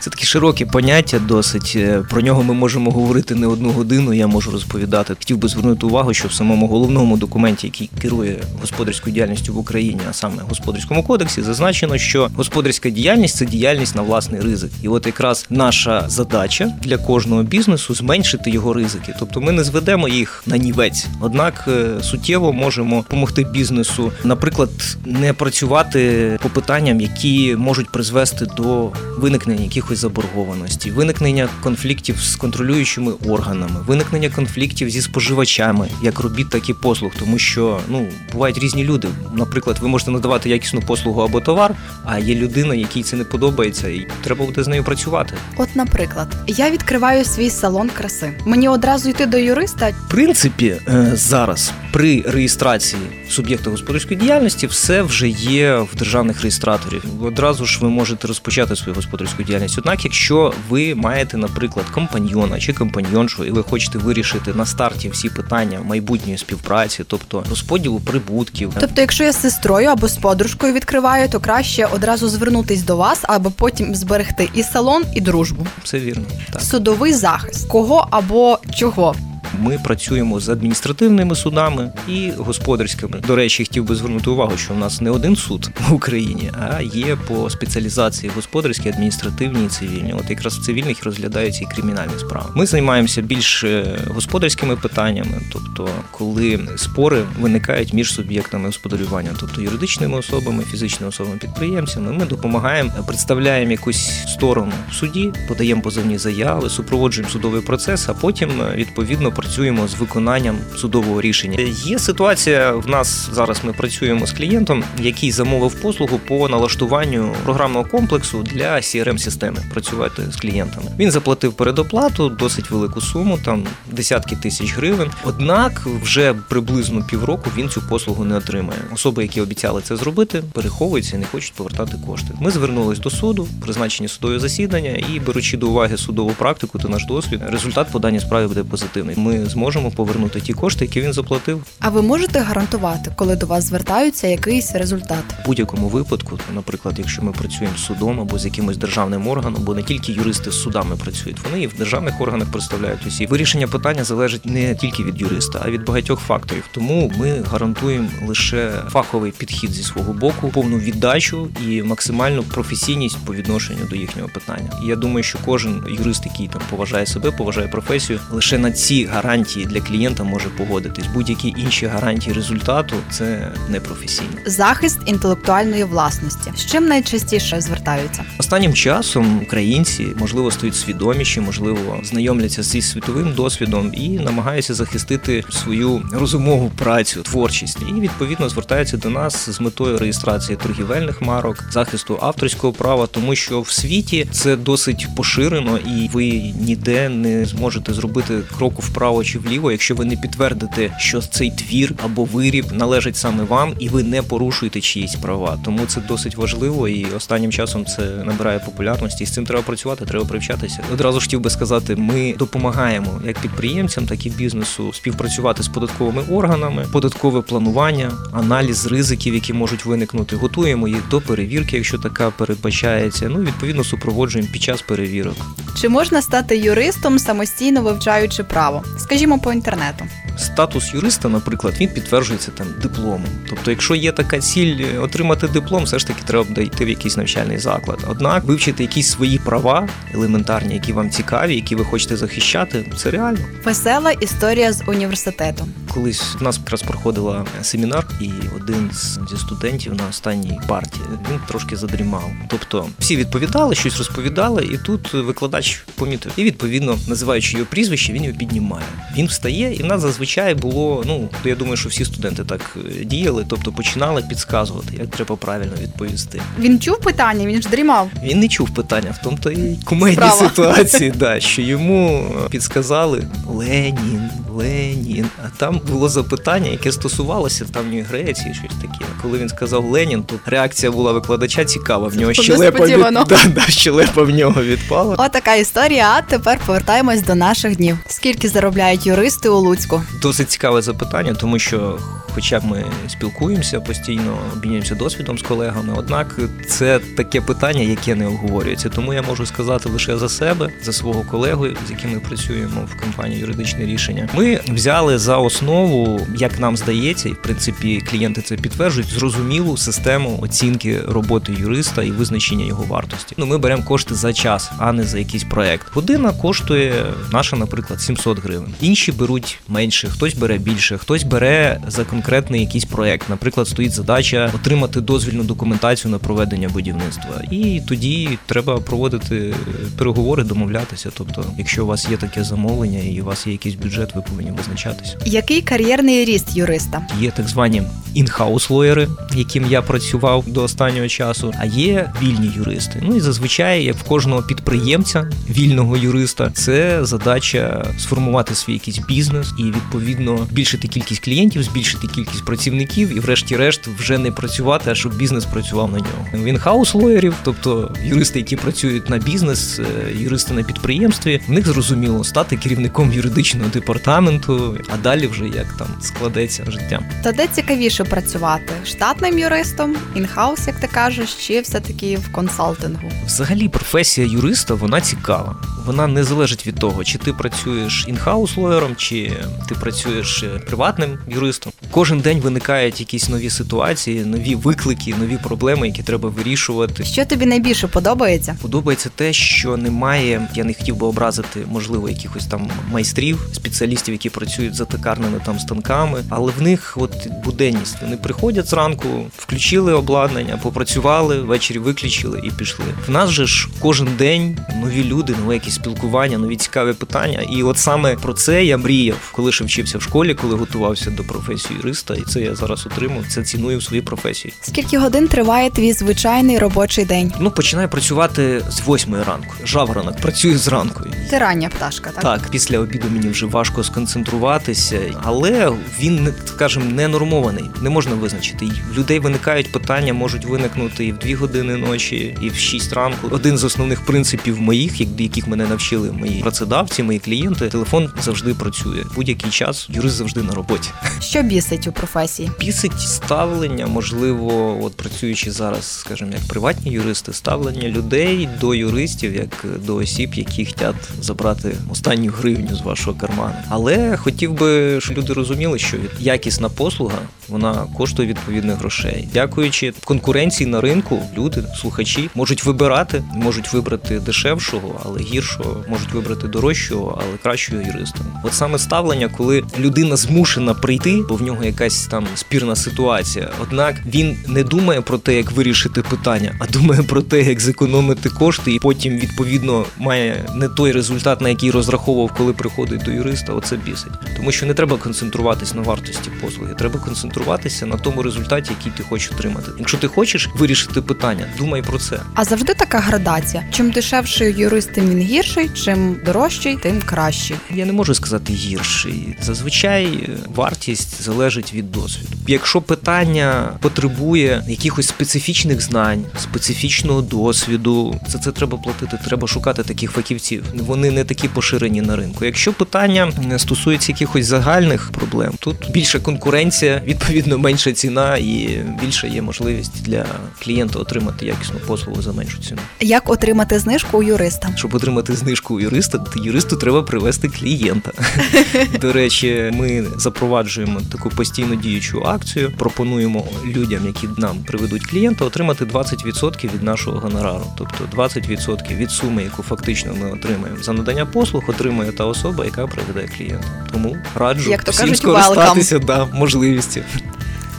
Це 0.00 0.10
таке 0.10 0.24
широке 0.24 0.66
поняття, 0.66 1.18
досить 1.18 1.76
Е, 1.80 2.02
про 2.10 2.20
нього 2.20 2.42
ми 2.42 2.54
можемо 2.54 2.90
говорити 2.90 3.34
не 3.34 3.46
одну 3.46 3.70
годину. 3.70 4.12
Я 4.12 4.26
можу 4.26 4.50
розповідати. 4.50 5.14
Хотів 5.14 5.36
би 5.36 5.48
звернути 5.48 5.86
увагу, 5.86 6.14
що 6.14 6.28
в 6.28 6.32
самому 6.32 6.66
головному 6.66 7.16
документі, 7.16 7.66
який 7.66 7.90
керує 8.00 8.38
господарською 8.60 9.14
діяльністю 9.14 9.54
в 9.54 9.58
Україні, 9.58 10.00
а 10.10 10.12
саме 10.12 10.42
господарському 10.48 11.02
кодексі, 11.02 11.42
зазначено, 11.42 11.98
що 11.98 12.30
господарська 12.34 12.90
діяльність 12.90 13.36
це 13.36 13.46
діяльність 13.46 13.94
на 13.96 14.02
власний 14.02 14.40
ризик. 14.40 14.70
І 14.82 14.88
от 14.88 15.06
якраз 15.06 15.46
наша 15.50 16.04
задача 16.08 16.72
для 16.82 16.98
кожного 16.98 17.42
бізнесу 17.42 17.94
зменшити 17.94 18.50
його 18.50 18.72
ризики. 18.72 19.14
Тобто 19.18 19.40
ми 19.40 19.52
не 19.52 19.64
зведемо 19.64 20.08
їх 20.08 20.42
на 20.46 20.56
нівець, 20.56 21.06
однак 21.20 21.64
е, 21.68 22.02
суттєво 22.02 22.52
можемо 22.52 22.96
допомогти 22.96 23.44
бізнесу, 23.44 24.12
наприклад, 24.24 24.70
не 25.04 25.32
працювати 25.32 26.38
по 26.42 26.48
питанням, 26.48 27.00
які 27.00 27.56
можуть 27.56 27.92
призвести 27.92 28.46
до 28.56 28.92
виникнення 29.18 29.68
якихось 29.90 29.98
заборгованості, 29.98 30.90
виникнення 30.90 31.48
конфліктів 31.62 32.20
з 32.20 32.36
контролюючими 32.36 33.12
органами, 33.28 33.80
виникнення 33.86 34.30
конфліктів 34.30 34.90
зі 34.90 35.02
споживачами, 35.02 35.88
як 36.02 36.20
робіт, 36.20 36.50
так 36.50 36.68
і 36.68 36.74
послуг, 36.74 37.12
тому 37.18 37.38
що 37.38 37.80
ну 37.88 38.08
бувають 38.32 38.58
різні 38.58 38.84
люди. 38.84 39.08
Наприклад, 39.34 39.78
ви 39.80 39.88
можете 39.88 40.10
надавати 40.10 40.48
якісну 40.48 40.80
послугу 40.80 41.20
або 41.20 41.40
товар, 41.40 41.74
а 42.04 42.18
є 42.18 42.34
людина, 42.34 42.74
якій 42.74 43.02
це 43.02 43.16
не 43.16 43.24
подобається, 43.24 43.88
і 43.88 44.06
треба 44.20 44.46
буде 44.46 44.62
з 44.62 44.68
нею 44.68 44.84
працювати. 44.84 45.34
От, 45.56 45.76
наприклад, 45.76 46.28
я 46.46 46.70
відкриваю 46.70 47.24
свій 47.24 47.50
салон 47.50 47.88
краси. 47.88 48.32
Мені 48.46 48.68
одразу 48.68 49.10
йти 49.10 49.26
до 49.26 49.38
юриста. 49.38 49.90
В 50.06 50.10
принципі, 50.10 50.76
е, 50.88 51.10
зараз 51.14 51.72
при 51.92 52.22
реєстрації 52.26 53.02
суб'єкта 53.28 53.70
господарської 53.70 54.20
діяльності 54.20 54.66
все 54.66 55.02
вже 55.02 55.28
є 55.28 55.76
в 55.76 55.96
державних 55.96 56.40
реєстраторів. 56.40 57.02
Одразу 57.22 57.66
ж 57.66 57.78
ви 57.82 57.88
можете 57.88 58.28
розпочати 58.28 58.76
свою 58.76 58.94
господарську 58.94 59.42
діяльність. 59.42 59.79
Однак, 59.80 60.04
якщо 60.04 60.52
ви 60.68 60.94
маєте, 60.94 61.36
наприклад, 61.36 61.86
компаньйона 61.90 62.58
чи 62.60 62.72
компаньйоншу, 62.72 63.44
і 63.44 63.50
ви 63.50 63.62
хочете 63.62 63.98
вирішити 63.98 64.54
на 64.54 64.66
старті 64.66 65.08
всі 65.08 65.28
питання 65.28 65.80
майбутньої 65.84 66.38
співпраці, 66.38 67.04
тобто 67.06 67.44
розподілу 67.50 68.00
прибутків, 68.00 68.72
Тобто, 68.80 69.00
якщо 69.00 69.24
я 69.24 69.32
з 69.32 69.40
сестрою 69.40 69.88
або 69.88 70.08
з 70.08 70.16
подружкою 70.16 70.72
відкриваю, 70.72 71.28
то 71.28 71.40
краще 71.40 71.86
одразу 71.86 72.28
звернутись 72.28 72.82
до 72.82 72.96
вас, 72.96 73.20
аби 73.22 73.50
потім 73.50 73.94
зберегти 73.94 74.48
і 74.54 74.62
салон, 74.62 75.04
і 75.14 75.20
дружбу. 75.20 75.66
все 75.82 75.98
вірно. 75.98 76.24
Так. 76.52 76.62
Судовий 76.62 77.12
захист 77.12 77.68
кого 77.68 78.08
або 78.10 78.58
чого. 78.74 79.14
Ми 79.62 79.78
працюємо 79.84 80.40
з 80.40 80.48
адміністративними 80.48 81.34
судами 81.34 81.92
і 82.08 82.30
господарськими. 82.30 83.20
До 83.26 83.36
речі, 83.36 83.64
хотів 83.64 83.84
би 83.84 83.94
звернути 83.94 84.30
увагу, 84.30 84.56
що 84.56 84.74
в 84.74 84.78
нас 84.78 85.00
не 85.00 85.10
один 85.10 85.36
суд 85.36 85.70
в 85.88 85.92
Україні, 85.92 86.50
а 86.60 86.82
є 86.82 87.16
по 87.28 87.50
спеціалізації 87.50 88.32
господарські, 88.36 88.88
адміністративні 88.88 89.64
і 89.66 89.68
цивільні. 89.68 90.14
От 90.18 90.30
якраз 90.30 90.58
в 90.58 90.62
цивільних 90.62 91.04
розглядаються 91.04 91.64
і 91.64 91.74
кримінальні 91.74 92.12
справи. 92.18 92.50
Ми 92.54 92.66
займаємося 92.66 93.22
більш 93.22 93.64
е, 93.64 93.98
господарськими 94.14 94.76
питаннями, 94.76 95.40
тобто 95.52 95.88
коли 96.10 96.60
спори 96.76 97.22
виникають 97.40 97.92
між 97.92 98.14
суб'єктами 98.14 98.66
господарювання, 98.66 99.30
тобто 99.40 99.62
юридичними 99.62 100.18
особами, 100.18 100.62
фізичними 100.62 101.08
особами, 101.08 101.36
підприємцями. 101.36 102.12
Ми 102.12 102.26
допомагаємо, 102.26 102.90
представляємо 103.06 103.72
якусь 103.72 104.10
сторону 104.28 104.72
в 104.90 104.94
суді, 104.94 105.32
подаємо 105.48 105.82
позовні 105.82 106.18
заяви, 106.18 106.70
супроводжуємо 106.70 107.32
судовий 107.32 107.62
процес, 107.62 108.08
а 108.08 108.14
потім 108.14 108.50
е, 108.62 108.76
відповідно 108.76 109.32
працюємо 109.32 109.49
з 109.50 109.94
виконанням 109.98 110.58
судового 110.76 111.20
рішення. 111.20 111.58
Є 111.84 111.98
ситуація 111.98 112.72
в 112.72 112.88
нас 112.88 113.28
зараз. 113.32 113.60
Ми 113.64 113.72
працюємо 113.72 114.26
з 114.26 114.32
клієнтом, 114.32 114.84
який 114.98 115.32
замовив 115.32 115.74
послугу 115.74 116.20
по 116.28 116.48
налаштуванню 116.48 117.34
програмного 117.44 117.84
комплексу 117.84 118.42
для 118.42 118.74
crm 118.74 119.18
системи 119.18 119.58
працювати 119.72 120.22
з 120.32 120.36
клієнтами. 120.36 120.86
Він 120.98 121.10
заплатив 121.10 121.52
передоплату, 121.52 122.28
досить 122.28 122.70
велику 122.70 123.00
суму, 123.00 123.38
там 123.44 123.66
десятки 123.92 124.36
тисяч 124.36 124.74
гривень. 124.74 125.10
Однак 125.24 125.86
вже 126.02 126.34
приблизно 126.48 127.06
півроку 127.10 127.50
він 127.56 127.68
цю 127.68 127.82
послугу 127.82 128.24
не 128.24 128.36
отримає. 128.36 128.80
Особи, 128.94 129.22
які 129.22 129.40
обіцяли 129.40 129.82
це 129.82 129.96
зробити, 129.96 130.42
переховуються 130.52 131.16
і 131.16 131.18
не 131.18 131.26
хочуть 131.26 131.52
повертати 131.52 131.96
кошти. 132.06 132.28
Ми 132.40 132.50
звернулись 132.50 132.98
до 132.98 133.10
суду, 133.10 133.48
призначені 133.60 134.08
судові 134.08 134.38
засідання, 134.38 134.90
і 135.14 135.20
беручи 135.20 135.56
до 135.56 135.68
уваги 135.68 135.96
судову 135.96 136.30
практику 136.30 136.78
та 136.78 136.88
наш 136.88 137.06
досвід, 137.06 137.40
результат 137.48 137.92
подання 137.92 138.20
справи 138.20 138.46
буде 138.46 138.64
позитивний. 138.64 139.16
Ми 139.18 139.39
зможемо 139.46 139.90
повернути 139.90 140.40
ті 140.40 140.52
кошти, 140.52 140.84
які 140.84 141.00
він 141.00 141.12
заплатив. 141.12 141.64
А 141.80 141.88
ви 141.88 142.02
можете 142.02 142.38
гарантувати, 142.38 143.12
коли 143.16 143.36
до 143.36 143.46
вас 143.46 143.64
звертаються 143.64 144.26
якийсь 144.26 144.72
результат? 144.72 145.24
В 145.44 145.46
будь-якому 145.46 145.88
випадку, 145.88 146.38
наприклад, 146.54 146.94
якщо 146.98 147.22
ми 147.22 147.32
працюємо 147.32 147.76
з 147.76 147.84
судом 147.84 148.20
або 148.20 148.38
з 148.38 148.44
якимось 148.44 148.76
державним 148.76 149.28
органом, 149.28 149.62
бо 149.62 149.74
не 149.74 149.82
тільки 149.82 150.12
юристи 150.12 150.50
з 150.50 150.62
судами 150.62 150.96
працюють, 150.96 151.36
вони 151.44 151.62
і 151.62 151.66
в 151.66 151.74
державних 151.78 152.20
органах 152.20 152.50
представляють 152.50 153.06
усі. 153.06 153.26
Вирішення 153.26 153.68
питання 153.68 154.04
залежить 154.04 154.46
не 154.46 154.74
тільки 154.74 155.04
від 155.04 155.20
юриста, 155.20 155.62
а 155.64 155.70
від 155.70 155.84
багатьох 155.84 156.20
факторів. 156.20 156.64
Тому 156.72 157.12
ми 157.18 157.42
гарантуємо 157.50 158.08
лише 158.26 158.72
фаховий 158.88 159.32
підхід 159.32 159.70
зі 159.70 159.82
свого 159.82 160.12
боку, 160.12 160.48
повну 160.48 160.78
віддачу 160.78 161.48
і 161.68 161.82
максимальну 161.82 162.42
професійність 162.42 163.18
по 163.24 163.34
відношенню 163.34 163.84
до 163.90 163.96
їхнього 163.96 164.28
питання. 164.28 164.70
І 164.84 164.86
я 164.86 164.96
думаю, 164.96 165.22
що 165.22 165.38
кожен 165.44 165.84
юрист, 165.98 166.26
який 166.26 166.48
там 166.48 166.62
поважає 166.70 167.06
себе, 167.06 167.30
поважає 167.30 167.68
професію, 167.68 168.20
лише 168.32 168.58
на 168.58 168.72
ці 168.72 169.04
гарантії 169.04 169.29
для 169.38 169.80
клієнта 169.80 170.24
може 170.24 170.48
погодитись. 170.48 171.04
Будь-які 171.14 171.54
інші 171.56 171.86
гарантії 171.86 172.34
результату 172.36 172.96
це 173.10 173.52
непрофесійно. 173.68 174.30
Захист 174.46 174.98
інтелектуальної 175.06 175.84
власності. 175.84 176.52
З 176.56 176.66
чим 176.66 176.86
найчастіше 176.88 177.60
звертаються? 177.60 178.24
Останнім 178.38 178.74
часом 178.74 179.40
українці 179.42 180.06
можливо 180.16 180.50
стають 180.50 180.76
свідоміші, 180.76 181.40
можливо, 181.40 182.00
знайомляться 182.04 182.62
зі 182.62 182.82
світовим 182.82 183.34
досвідом 183.34 183.90
і 183.94 184.08
намагаються 184.08 184.74
захистити 184.74 185.44
свою 185.50 186.02
розумову 186.12 186.72
працю, 186.78 187.22
творчість, 187.22 187.78
і 187.90 188.00
відповідно 188.00 188.48
звертаються 188.48 188.96
до 188.96 189.10
нас 189.10 189.50
з 189.50 189.60
метою 189.60 189.98
реєстрації 189.98 190.58
торгівельних 190.62 191.22
марок, 191.22 191.64
захисту 191.70 192.18
авторського 192.22 192.72
права, 192.72 193.06
тому 193.06 193.34
що 193.34 193.60
в 193.60 193.70
світі 193.70 194.26
це 194.32 194.56
досить 194.56 195.06
поширено, 195.16 195.78
і 195.78 196.10
ви 196.12 196.24
ніде 196.60 197.08
не 197.08 197.44
зможете 197.44 197.92
зробити 197.92 198.40
кроку 198.58 198.82
вправо 198.82 199.09
чи 199.24 199.38
вліво, 199.38 199.72
якщо 199.72 199.94
ви 199.94 200.04
не 200.04 200.16
підтвердите, 200.16 200.96
що 200.98 201.20
цей 201.20 201.50
твір 201.50 201.94
або 202.04 202.24
виріб 202.24 202.72
належить 202.72 203.16
саме 203.16 203.44
вам, 203.44 203.74
і 203.78 203.88
ви 203.88 204.02
не 204.02 204.22
порушуєте 204.22 204.80
чиїсь 204.80 205.14
права. 205.14 205.58
Тому 205.64 205.80
це 205.86 206.00
досить 206.00 206.36
важливо, 206.36 206.88
і 206.88 207.06
останнім 207.16 207.52
часом 207.52 207.84
це 207.84 208.02
набирає 208.02 208.58
популярності. 208.58 209.26
З 209.26 209.34
цим 209.34 209.46
треба 209.46 209.62
працювати, 209.62 210.04
треба 210.04 210.24
привчатися. 210.24 210.82
Одразу 210.92 211.20
ж 211.20 211.26
хотів 211.26 211.40
би 211.40 211.50
сказати, 211.50 211.96
ми 211.96 212.34
допомагаємо 212.38 213.20
як 213.26 213.38
підприємцям, 213.38 214.06
так 214.06 214.26
і 214.26 214.30
бізнесу 214.30 214.92
співпрацювати 214.92 215.62
з 215.62 215.68
податковими 215.68 216.22
органами, 216.30 216.86
податкове 216.92 217.40
планування, 217.42 218.12
аналіз 218.32 218.86
ризиків, 218.86 219.34
які 219.34 219.52
можуть 219.52 219.84
виникнути. 219.84 220.36
Готуємо 220.36 220.88
їх 220.88 221.08
до 221.10 221.20
перевірки, 221.20 221.76
якщо 221.76 221.98
така 221.98 222.30
передбачається. 222.30 223.28
Ну 223.28 223.40
відповідно 223.40 223.84
супроводжуємо 223.84 224.50
під 224.52 224.62
час 224.62 224.82
перевірок. 224.82 225.36
Чи 225.80 225.88
можна 225.88 226.22
стати 226.22 226.56
юристом 226.56 227.18
самостійно 227.18 227.82
вивчаючи 227.82 228.44
право? 228.44 228.84
Скажімо, 229.00 229.38
по 229.38 229.52
інтернету. 229.52 230.04
Статус 230.40 230.94
юриста, 230.94 231.28
наприклад, 231.28 231.74
він 231.80 231.88
підтверджується 231.88 232.50
там 232.50 232.66
дипломом. 232.82 233.24
Тобто, 233.48 233.70
якщо 233.70 233.94
є 233.94 234.12
така 234.12 234.40
ціль 234.40 234.84
отримати 235.00 235.48
диплом, 235.48 235.84
все 235.84 235.98
ж 235.98 236.06
таки 236.06 236.22
треба 236.26 236.44
буде 236.44 236.62
йти 236.62 236.84
в 236.84 236.88
якийсь 236.88 237.16
навчальний 237.16 237.58
заклад. 237.58 237.98
Однак 238.08 238.44
вивчити 238.44 238.82
якісь 238.82 239.10
свої 239.10 239.38
права 239.38 239.88
елементарні, 240.14 240.74
які 240.74 240.92
вам 240.92 241.10
цікаві, 241.10 241.54
які 241.54 241.74
ви 241.74 241.84
хочете 241.84 242.16
захищати, 242.16 242.92
це 242.96 243.10
реально. 243.10 243.38
Весела 243.64 244.10
історія 244.10 244.72
з 244.72 244.82
університету. 244.86 245.68
Колись 245.94 246.36
в 246.40 246.42
нас 246.42 246.58
якраз 246.58 246.82
проходила 246.82 247.44
семінар, 247.62 248.06
і 248.20 248.30
один 248.56 248.90
зі 249.30 249.36
студентів 249.36 249.94
на 249.94 250.08
останній 250.10 250.60
парті 250.68 251.00
він 251.30 251.38
трошки 251.48 251.76
задрімав. 251.76 252.30
Тобто 252.48 252.86
всі 252.98 253.16
відповідали, 253.16 253.74
щось 253.74 253.98
розповідали, 253.98 254.64
і 254.64 254.78
тут 254.78 255.14
викладач 255.14 255.82
помітив. 255.94 256.32
І 256.36 256.44
відповідно, 256.44 256.98
називаючи 257.08 257.56
його 257.56 257.66
прізвище, 257.70 258.12
він 258.12 258.24
його 258.24 258.38
піднімає. 258.38 258.86
Він 259.16 259.26
встає, 259.26 259.74
і 259.74 259.82
в 259.82 259.86
нас 259.86 260.00
зазвичай 260.00 260.29
було. 260.38 261.04
Ну 261.06 261.28
я 261.44 261.54
думаю, 261.54 261.76
що 261.76 261.88
всі 261.88 262.04
студенти 262.04 262.44
так 262.44 262.76
е, 263.00 263.04
діяли, 263.04 263.44
тобто 263.48 263.72
починали 263.72 264.22
підказувати, 264.22 264.96
як 264.98 265.06
треба 265.08 265.36
правильно 265.36 265.72
відповісти. 265.82 266.42
Він 266.58 266.80
чув 266.80 267.00
питання, 267.00 267.46
він 267.46 267.62
ж 267.62 267.68
дрімав. 267.68 268.10
Він 268.22 268.40
не 268.40 268.48
чув 268.48 268.74
питання, 268.74 269.14
в 269.20 269.24
тому 269.24 269.38
то 269.42 269.50
і 269.50 269.78
кумедні 269.84 270.14
Справа. 270.14 270.48
ситуації, 270.48 271.12
да, 271.16 271.40
що 271.40 271.62
йому 271.62 272.26
підсказали 272.50 273.22
Ленін, 273.48 274.30
Ленін. 274.54 275.26
А 275.44 275.48
там 275.56 275.80
було 275.90 276.08
запитання, 276.08 276.70
яке 276.70 276.92
стосувалося 276.92 277.64
давньої 277.72 278.02
Греції, 278.02 278.54
щось 278.54 278.69
таке. 278.80 279.04
Коли 279.22 279.38
він 279.38 279.48
сказав 279.48 279.84
Ленін, 279.84 280.22
то 280.22 280.34
реакція 280.46 280.92
була 280.92 281.12
викладача 281.12 281.64
цікава. 281.64 282.08
В 282.08 282.16
нього 282.16 282.32
щелепа, 282.32 282.84
від... 282.84 282.98
Да, 283.28 283.38
да, 283.54 283.60
щелепа 283.68 284.22
в 284.22 284.30
нього 284.30 284.62
відпала. 284.62 285.16
Отака 285.18 285.54
історія. 285.54 286.08
А 286.16 286.22
тепер 286.22 286.58
повертаємось 286.66 287.22
до 287.22 287.34
наших 287.34 287.76
днів. 287.76 287.98
Скільки 288.06 288.48
заробляють 288.48 289.06
юристи 289.06 289.48
у 289.48 289.58
Луцьку? 289.58 290.02
Досить 290.22 290.50
цікаве 290.50 290.82
запитання, 290.82 291.34
тому 291.34 291.58
що. 291.58 291.98
Хоча 292.34 292.60
б 292.60 292.64
ми 292.64 292.84
спілкуємося 293.08 293.80
постійно, 293.80 294.38
обмінюємося 294.52 294.94
досвідом 294.94 295.38
з 295.38 295.42
колегами, 295.42 295.94
однак 295.96 296.38
це 296.68 296.98
таке 297.16 297.40
питання, 297.40 297.82
яке 297.82 298.14
не 298.14 298.26
обговорюється. 298.26 298.88
Тому 298.88 299.14
я 299.14 299.22
можу 299.22 299.46
сказати 299.46 299.88
лише 299.88 300.18
за 300.18 300.28
себе, 300.28 300.68
за 300.82 300.92
свого 300.92 301.24
колегу, 301.30 301.66
з 301.88 301.90
яким 301.90 302.12
ми 302.12 302.20
працюємо 302.20 302.88
в 302.96 303.00
компанії 303.00 303.40
юридичне 303.40 303.86
рішення. 303.86 304.28
Ми 304.34 304.60
взяли 304.68 305.18
за 305.18 305.36
основу, 305.36 306.26
як 306.36 306.58
нам 306.58 306.76
здається, 306.76 307.28
і 307.28 307.32
в 307.32 307.42
принципі 307.42 308.02
клієнти 308.10 308.42
це 308.42 308.56
підтверджують, 308.70 309.08
зрозумілу 309.08 309.76
систему 309.76 310.38
оцінки 310.42 311.00
роботи 311.08 311.52
юриста 311.60 312.02
і 312.02 312.10
визначення 312.10 312.64
його 312.64 312.84
вартості. 312.84 313.34
Ну, 313.38 313.46
ми 313.46 313.58
беремо 313.58 313.82
кошти 313.82 314.14
за 314.14 314.32
час, 314.32 314.70
а 314.78 314.92
не 314.92 315.04
за 315.04 315.18
якийсь 315.18 315.44
проект. 315.44 315.86
Година 315.94 316.32
коштує 316.32 316.94
наша, 317.32 317.56
наприклад, 317.56 318.00
700 318.00 318.38
гривень. 318.38 318.74
Інші 318.80 319.12
беруть 319.12 319.58
менше, 319.68 320.08
хтось 320.08 320.34
бере 320.34 320.58
більше, 320.58 320.98
хтось 320.98 321.22
бере 321.22 321.80
за 321.88 322.04
конкретний 322.04 322.60
якийсь 322.60 322.84
проект. 322.84 323.28
Наприклад, 323.28 323.68
стоїть 323.68 323.92
задача 323.92 324.50
отримати 324.54 325.00
дозвільну 325.00 325.44
документацію 325.44 326.10
на 326.10 326.18
проведення 326.18 326.68
будівництва. 326.68 327.42
І 327.50 327.82
тоді 327.88 328.38
треба 328.46 328.80
проводити 328.80 329.54
переговори, 329.98 330.44
домовлятися. 330.44 331.10
Тобто, 331.18 331.44
якщо 331.58 331.84
у 331.84 331.86
вас 331.86 332.08
є 332.10 332.16
таке 332.16 332.44
замовлення 332.44 332.98
і 332.98 333.20
у 333.20 333.24
вас 333.24 333.46
є 333.46 333.52
якийсь 333.52 333.74
бюджет, 333.74 334.14
ви 334.14 334.22
повинні 334.22 334.50
визначатися. 334.50 335.18
Який 335.24 335.62
кар'єрний 335.62 336.24
ріст 336.24 336.56
юриста? 336.56 337.06
Є 337.20 337.30
так 337.30 337.48
звані 337.48 337.82
інхаус 338.14 338.59
лоєри, 338.68 339.08
яким 339.34 339.66
я 339.70 339.82
працював 339.82 340.44
до 340.46 340.62
останнього 340.62 341.08
часу. 341.08 341.54
А 341.58 341.64
є 341.64 342.12
вільні 342.22 342.52
юристи. 342.56 343.02
Ну 343.02 343.16
і 343.16 343.20
зазвичай, 343.20 343.84
як 343.84 343.96
в 343.96 344.02
кожного 344.02 344.42
підприємця, 344.42 345.30
вільного 345.50 345.96
юриста, 345.96 346.50
це 346.54 347.04
задача 347.04 347.86
сформувати 347.98 348.54
свій 348.54 348.72
якийсь 348.72 348.98
бізнес 348.98 349.52
і 349.58 349.62
відповідно 349.62 350.46
збільшити 350.50 350.88
кількість 350.88 351.24
клієнтів, 351.24 351.62
збільшити 351.62 352.06
кількість 352.06 352.44
працівників 352.44 353.16
і, 353.16 353.20
врешті-решт, 353.20 353.88
вже 353.98 354.18
не 354.18 354.30
працювати, 354.30 354.90
а 354.90 354.94
щоб 354.94 355.16
бізнес 355.16 355.44
працював 355.44 355.92
на 355.92 355.98
нього. 355.98 356.26
В 356.32 356.44
інхаус 356.44 356.94
лоєрів, 356.94 357.34
тобто 357.44 357.94
юристи, 358.04 358.38
які 358.38 358.56
працюють 358.56 359.10
на 359.10 359.18
бізнес, 359.18 359.80
юристи 360.18 360.54
на 360.54 360.62
підприємстві, 360.62 361.40
в 361.48 361.52
них 361.52 361.66
зрозуміло 361.66 362.24
стати 362.24 362.56
керівником 362.56 363.12
юридичного 363.12 363.70
департаменту, 363.72 364.78
а 364.94 364.96
далі 364.96 365.26
вже 365.26 365.44
як 365.44 365.72
там 365.72 365.88
складеться 366.00 366.64
життя. 366.68 367.00
Та 367.22 367.32
де 367.32 367.46
цікавіше 367.46 368.04
працювати? 368.04 368.49
Штатним 368.84 369.38
юристом, 369.38 369.96
інхаус, 370.14 370.66
як 370.66 370.80
ти 370.80 370.86
кажеш, 370.86 371.34
чи 371.34 371.60
все-таки 371.60 372.16
в 372.16 372.32
консалтингу? 372.32 373.10
Взагалі, 373.26 373.68
професія 373.68 374.26
юриста 374.26 374.74
вона 374.74 375.00
цікава. 375.00 375.56
Вона 375.86 376.06
не 376.06 376.24
залежить 376.24 376.66
від 376.66 376.74
того, 376.74 377.04
чи 377.04 377.18
ти 377.18 377.32
працюєш 377.32 378.04
інхаус 378.08 378.56
лоєром, 378.56 378.96
чи 378.96 379.32
ти 379.68 379.74
працюєш 379.74 380.42
е, 380.42 380.58
приватним 380.58 381.18
юристом. 381.28 381.69
Кожен 381.90 382.20
день 382.20 382.40
виникають 382.40 383.00
якісь 383.00 383.28
нові 383.28 383.50
ситуації, 383.50 384.24
нові 384.24 384.54
виклики, 384.54 385.14
нові 385.20 385.38
проблеми, 385.44 385.86
які 385.86 386.02
треба 386.02 386.28
вирішувати. 386.28 387.04
Що 387.04 387.24
тобі 387.24 387.46
найбільше 387.46 387.88
подобається? 387.88 388.56
Подобається 388.62 389.10
те, 389.14 389.32
що 389.32 389.76
немає. 389.76 390.48
Я 390.54 390.64
не 390.64 390.74
хотів 390.74 390.96
би 390.96 391.06
образити, 391.06 391.60
можливо, 391.70 392.08
якихось 392.08 392.46
там 392.46 392.70
майстрів, 392.92 393.46
спеціалістів, 393.52 394.14
які 394.14 394.30
працюють 394.30 394.74
за 394.74 394.84
токарними 394.84 395.40
там 395.46 395.58
станками, 395.58 396.22
але 396.28 396.52
в 396.58 396.62
них 396.62 396.98
от 397.00 397.28
буденність. 397.44 397.96
Вони 398.02 398.16
приходять 398.16 398.66
зранку, 398.66 399.08
включили 399.36 399.92
обладнання, 399.92 400.58
попрацювали, 400.62 401.42
ввечері 401.42 401.78
виключили 401.78 402.40
і 402.44 402.50
пішли. 402.50 402.84
В 403.08 403.10
нас 403.10 403.30
же 403.30 403.46
ж 403.46 403.68
кожен 403.80 404.08
день 404.18 404.58
нові 404.82 405.04
люди, 405.04 405.34
нове 405.40 405.54
якісь 405.54 405.74
спілкування, 405.74 406.38
нові 406.38 406.56
цікаві 406.56 406.92
питання. 406.92 407.40
І 407.40 407.62
от 407.62 407.78
саме 407.78 408.16
про 408.16 408.32
це 408.32 408.64
я 408.64 408.78
мріяв, 408.78 409.16
коли 409.32 409.52
ще 409.52 409.64
вчився 409.64 409.98
в 409.98 410.02
школі, 410.02 410.34
коли 410.34 410.54
готувався 410.54 411.10
до 411.10 411.24
професії 411.24 411.79
юриста, 411.84 412.14
і 412.14 412.22
це 412.22 412.40
я 412.40 412.54
зараз 412.54 412.86
отримав. 412.86 413.24
Це 413.28 413.42
ціную 413.42 413.78
в 413.78 413.82
своїй 413.82 414.02
професії. 414.02 414.54
Скільки 414.60 414.98
годин 414.98 415.28
триває 415.28 415.70
твій 415.70 415.92
звичайний 415.92 416.58
робочий 416.58 417.04
день? 417.04 417.32
Ну 417.40 417.50
починаю 417.50 417.88
працювати 417.88 418.62
з 418.70 418.80
восьмої 418.80 419.22
ранку. 419.22 419.54
Жаворонок 419.64 420.16
працюю 420.16 420.58
зранку. 420.58 421.04
Ти 421.30 421.38
рання 421.38 421.68
пташка, 421.68 422.10
так? 422.10 422.22
Так, 422.22 422.50
після 422.50 422.78
обіду 422.78 423.06
мені 423.12 423.28
вже 423.28 423.46
важко 423.46 423.84
сконцентруватися, 423.84 425.00
але 425.22 425.72
він 426.00 426.34
скажімо, 426.46 426.84
не 426.90 427.08
нормований, 427.08 427.64
не 427.82 427.90
можна 427.90 428.14
визначити. 428.14 428.66
В 428.94 428.98
людей 428.98 429.18
виникають 429.18 429.72
питання, 429.72 430.12
можуть 430.12 430.44
виникнути 430.44 431.04
і 431.06 431.12
в 431.12 431.18
2 431.18 431.36
години 431.36 431.76
ночі, 431.76 432.36
і 432.42 432.48
в 432.48 432.54
6 432.54 432.92
ранку. 432.92 433.28
Один 433.30 433.58
з 433.58 433.64
основних 433.64 434.04
принципів 434.06 434.60
моїх, 434.60 435.00
як- 435.00 435.20
яких 435.20 435.48
мене 435.48 435.66
навчили 435.66 436.12
мої 436.12 436.40
працедавці, 436.42 437.02
мої 437.02 437.18
клієнти, 437.18 437.68
телефон 437.68 438.10
завжди 438.22 438.54
працює. 438.54 439.04
Будь-який 439.14 439.50
час 439.50 439.88
юрист 439.92 440.16
завжди 440.16 440.42
на 440.42 440.54
роботі. 440.54 440.88
Що 441.20 441.42
бісить 441.70 441.86
у 441.86 441.92
професії? 441.92 442.50
Бісить 442.60 443.00
ставлення, 443.00 443.86
можливо, 443.86 444.78
от 444.82 444.96
працюючи 444.96 445.50
зараз, 445.50 445.84
скажімо, 445.84 446.30
як 446.32 446.48
приватні 446.48 446.92
юристи, 446.92 447.32
ставлення 447.32 447.88
людей 447.88 448.48
до 448.60 448.74
юристів, 448.74 449.34
як 449.34 449.64
до 449.86 449.96
осіб, 449.96 450.34
які 450.34 450.64
хочуть 450.64 450.94
забрати 451.20 451.76
останню 451.90 452.30
гривню 452.30 452.76
з 452.76 452.80
вашого 452.80 453.16
карману. 453.16 453.54
Але 453.68 454.16
хотів 454.16 454.52
би, 454.52 455.00
щоб 455.00 455.18
люди 455.18 455.32
розуміли, 455.32 455.78
що 455.78 455.96
якісна 456.18 456.68
послуга 456.68 457.18
вона 457.48 457.86
коштує 457.96 458.28
відповідних 458.28 458.76
грошей. 458.78 459.28
Дякуючи 459.32 459.92
конкуренції 460.04 460.70
на 460.70 460.80
ринку, 460.80 461.18
люди, 461.36 461.64
слухачі 461.80 462.30
можуть 462.34 462.64
вибирати, 462.64 463.22
можуть 463.34 463.72
вибрати 463.72 464.20
дешевшого, 464.20 465.00
але 465.04 465.20
гіршого, 465.20 465.84
можуть 465.88 466.12
вибрати 466.12 466.48
дорожчого, 466.48 467.22
але 467.22 467.36
кращого 467.42 467.82
юриста. 467.82 468.18
От 468.44 468.54
саме 468.54 468.78
ставлення, 468.78 469.28
коли 469.36 469.64
людина 469.78 470.16
змушена 470.16 470.74
прийти, 470.74 471.22
бо 471.28 471.34
в 471.34 471.42
нього 471.42 471.59
якась 471.64 472.06
там 472.06 472.26
спірна 472.34 472.76
ситуація. 472.76 473.50
Однак 473.62 473.96
він 474.06 474.36
не 474.48 474.62
думає 474.62 475.00
про 475.00 475.18
те, 475.18 475.36
як 475.36 475.52
вирішити 475.52 476.02
питання, 476.02 476.54
а 476.58 476.66
думає 476.66 477.02
про 477.02 477.22
те, 477.22 477.42
як 477.42 477.60
зекономити 477.60 478.28
кошти, 478.28 478.72
і 478.74 478.78
потім 478.78 479.18
відповідно 479.18 479.84
має 479.98 480.44
не 480.54 480.68
той 480.68 480.92
результат, 480.92 481.40
на 481.40 481.48
який 481.48 481.70
розраховував, 481.70 482.34
коли 482.36 482.52
приходить 482.52 483.02
до 483.02 483.10
юриста. 483.10 483.52
Оце 483.52 483.76
бісить. 483.76 484.12
Тому 484.36 484.52
що 484.52 484.66
не 484.66 484.74
треба 484.74 484.96
концентруватись 484.96 485.74
на 485.74 485.82
вартості 485.82 486.30
послуги, 486.42 486.74
треба 486.74 487.00
концентруватися 487.00 487.86
на 487.86 487.96
тому 487.96 488.22
результаті, 488.22 488.72
який 488.78 488.92
ти 488.96 489.02
хочеш 489.02 489.30
отримати. 489.30 489.70
Якщо 489.78 489.98
ти 489.98 490.08
хочеш 490.08 490.48
вирішити 490.54 491.02
питання, 491.02 491.46
думай 491.58 491.82
про 491.82 491.98
це. 491.98 492.20
А 492.34 492.44
завжди 492.44 492.74
така 492.74 492.98
градація. 492.98 493.64
Чим 493.70 493.90
дешевший 493.90 494.54
юрист, 494.58 494.92
тим 494.92 495.10
він 495.10 495.18
гірший, 495.18 495.68
чим 495.68 496.16
дорожчий, 496.24 496.76
тим 496.76 497.02
кращий. 497.02 497.56
Я 497.70 497.86
не 497.86 497.92
можу 497.92 498.14
сказати 498.14 498.52
гірший. 498.52 499.36
Зазвичай 499.40 500.04
е, 500.04 500.28
вартість 500.54 501.22
залежить 501.22 501.49
від 501.58 501.92
досвіду. 501.92 502.28
Якщо 502.46 502.80
питання 502.80 503.78
потребує 503.80 504.64
якихось 504.68 505.08
специфічних 505.08 505.80
знань, 505.80 506.24
специфічного 506.38 507.22
досвіду, 507.22 508.20
за 508.28 508.38
це 508.38 508.52
треба 508.52 508.78
платити. 508.78 509.18
Треба 509.24 509.48
шукати 509.48 509.82
таких 509.82 510.10
фахівців. 510.10 510.64
Вони 510.74 511.10
не 511.10 511.24
такі 511.24 511.48
поширені 511.48 512.02
на 512.02 512.16
ринку. 512.16 512.44
Якщо 512.44 512.72
питання 512.72 513.32
стосується 513.58 514.12
якихось 514.12 514.46
загальних 514.46 515.10
проблем, 515.10 515.52
тут 515.58 515.76
більша 515.90 516.18
конкуренція, 516.18 517.02
відповідно 517.06 517.58
менша 517.58 517.92
ціна 517.92 518.36
і 518.36 518.84
більша 519.02 519.26
є 519.26 519.42
можливість 519.42 520.02
для 520.02 520.26
клієнта 520.62 520.98
отримати 520.98 521.46
якісну 521.46 521.78
послугу 521.86 522.22
за 522.22 522.32
меншу 522.32 522.58
ціну. 522.58 522.80
Як 523.00 523.30
отримати 523.30 523.78
знижку 523.78 524.18
у 524.18 524.22
юриста? 524.22 524.68
Щоб 524.76 524.94
отримати 524.94 525.36
знижку 525.36 525.74
у 525.74 525.80
юриста, 525.80 526.24
юристу 526.36 526.76
треба 526.76 527.02
привести 527.02 527.48
клієнта. 527.48 528.12
До 529.00 529.12
речі, 529.12 529.70
ми 529.74 530.06
запроваджуємо 530.16 531.00
таку 531.12 531.30
постійно 531.40 531.74
діючу 531.74 532.22
акцію. 532.24 532.72
Пропонуємо 532.78 533.44
людям, 533.64 534.06
які 534.06 534.28
нам 534.36 534.58
приведуть 534.66 535.06
клієнта, 535.06 535.44
отримати 535.44 535.84
20% 535.84 536.74
від 536.74 536.82
нашого 536.82 537.18
гонорару. 537.18 537.66
Тобто 537.78 538.04
20% 538.16 538.96
від 538.96 539.10
суми, 539.10 539.42
яку 539.42 539.62
фактично 539.62 540.14
ми 540.14 540.30
отримаємо 540.30 540.82
за 540.82 540.92
надання 540.92 541.26
послуг, 541.26 541.64
отримує 541.68 542.12
та 542.12 542.24
особа, 542.24 542.64
яка 542.64 542.86
приведе 542.86 543.28
клієнта. 543.36 543.86
Тому 543.92 544.16
раджу 544.34 544.70
Як 544.70 544.84
то 544.84 544.90
всім 544.90 545.02
кажуть, 545.02 545.18
скористатися 545.18 545.98
да, 545.98 546.26
можливістю. 546.32 547.00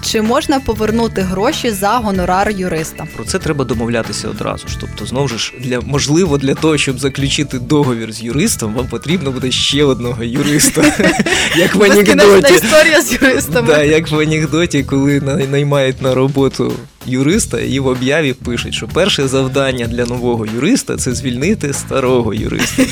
Чи 0.01 0.21
можна 0.21 0.59
повернути 0.59 1.21
гроші 1.21 1.71
за 1.71 1.89
гонорар 1.89 2.49
юриста? 2.51 3.07
Про 3.15 3.25
це 3.25 3.39
треба 3.39 3.65
домовлятися 3.65 4.29
одразу 4.29 4.67
ж. 4.67 4.77
Тобто, 4.79 5.05
знову 5.05 5.27
ж 5.27 5.53
для 5.59 5.79
можливо, 5.81 6.37
для 6.37 6.53
того, 6.55 6.77
щоб 6.77 6.99
заключити 6.99 7.59
договір 7.59 8.11
з 8.13 8.23
юристом, 8.23 8.73
вам 8.73 8.87
потрібно 8.87 9.31
буде 9.31 9.51
ще 9.51 9.83
одного 9.83 10.23
юриста. 10.23 10.81
Як 11.57 11.75
в 11.75 11.83
анекдоті. 11.83 12.53
історія 12.53 13.01
з 13.01 13.11
юристами. 13.13 13.67
Так, 13.67 13.87
як 13.87 14.11
в 14.11 14.19
анекдоті, 14.19 14.83
коли 14.83 15.21
на- 15.21 15.35
наймають 15.37 16.01
на 16.01 16.15
роботу 16.15 16.73
юриста, 17.05 17.59
і 17.59 17.79
в 17.79 17.87
об'яві 17.87 18.33
пишуть, 18.33 18.73
що 18.73 18.87
перше 18.87 19.27
завдання 19.27 19.87
для 19.87 20.05
нового 20.05 20.45
юриста 20.45 20.97
це 20.97 21.13
звільнити 21.13 21.73
старого 21.73 22.33
юриста. 22.33 22.83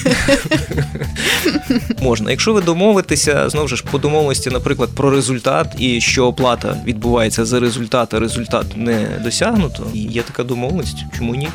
Можна. 2.02 2.32
Якщо 2.32 2.54
ви 2.54 2.62
домовитеся, 2.62 3.50
знову 3.50 3.68
ж 3.68 3.84
по 3.92 3.98
домовленості, 3.98 4.50
наприклад, 4.50 4.90
про 4.96 5.10
результат 5.10 5.76
і 5.78 6.02
що 6.02 6.26
оплата 6.26 6.78
відбувається 6.86 7.46
за 7.46 7.60
результат, 7.60 8.14
а 8.14 8.20
результат 8.20 8.66
не 8.76 9.08
досягнуто, 9.24 9.88
і 9.94 10.00
є 10.00 10.22
така 10.22 10.44
домовленість, 10.44 10.98
чому 11.18 11.36
ні? 11.36 11.50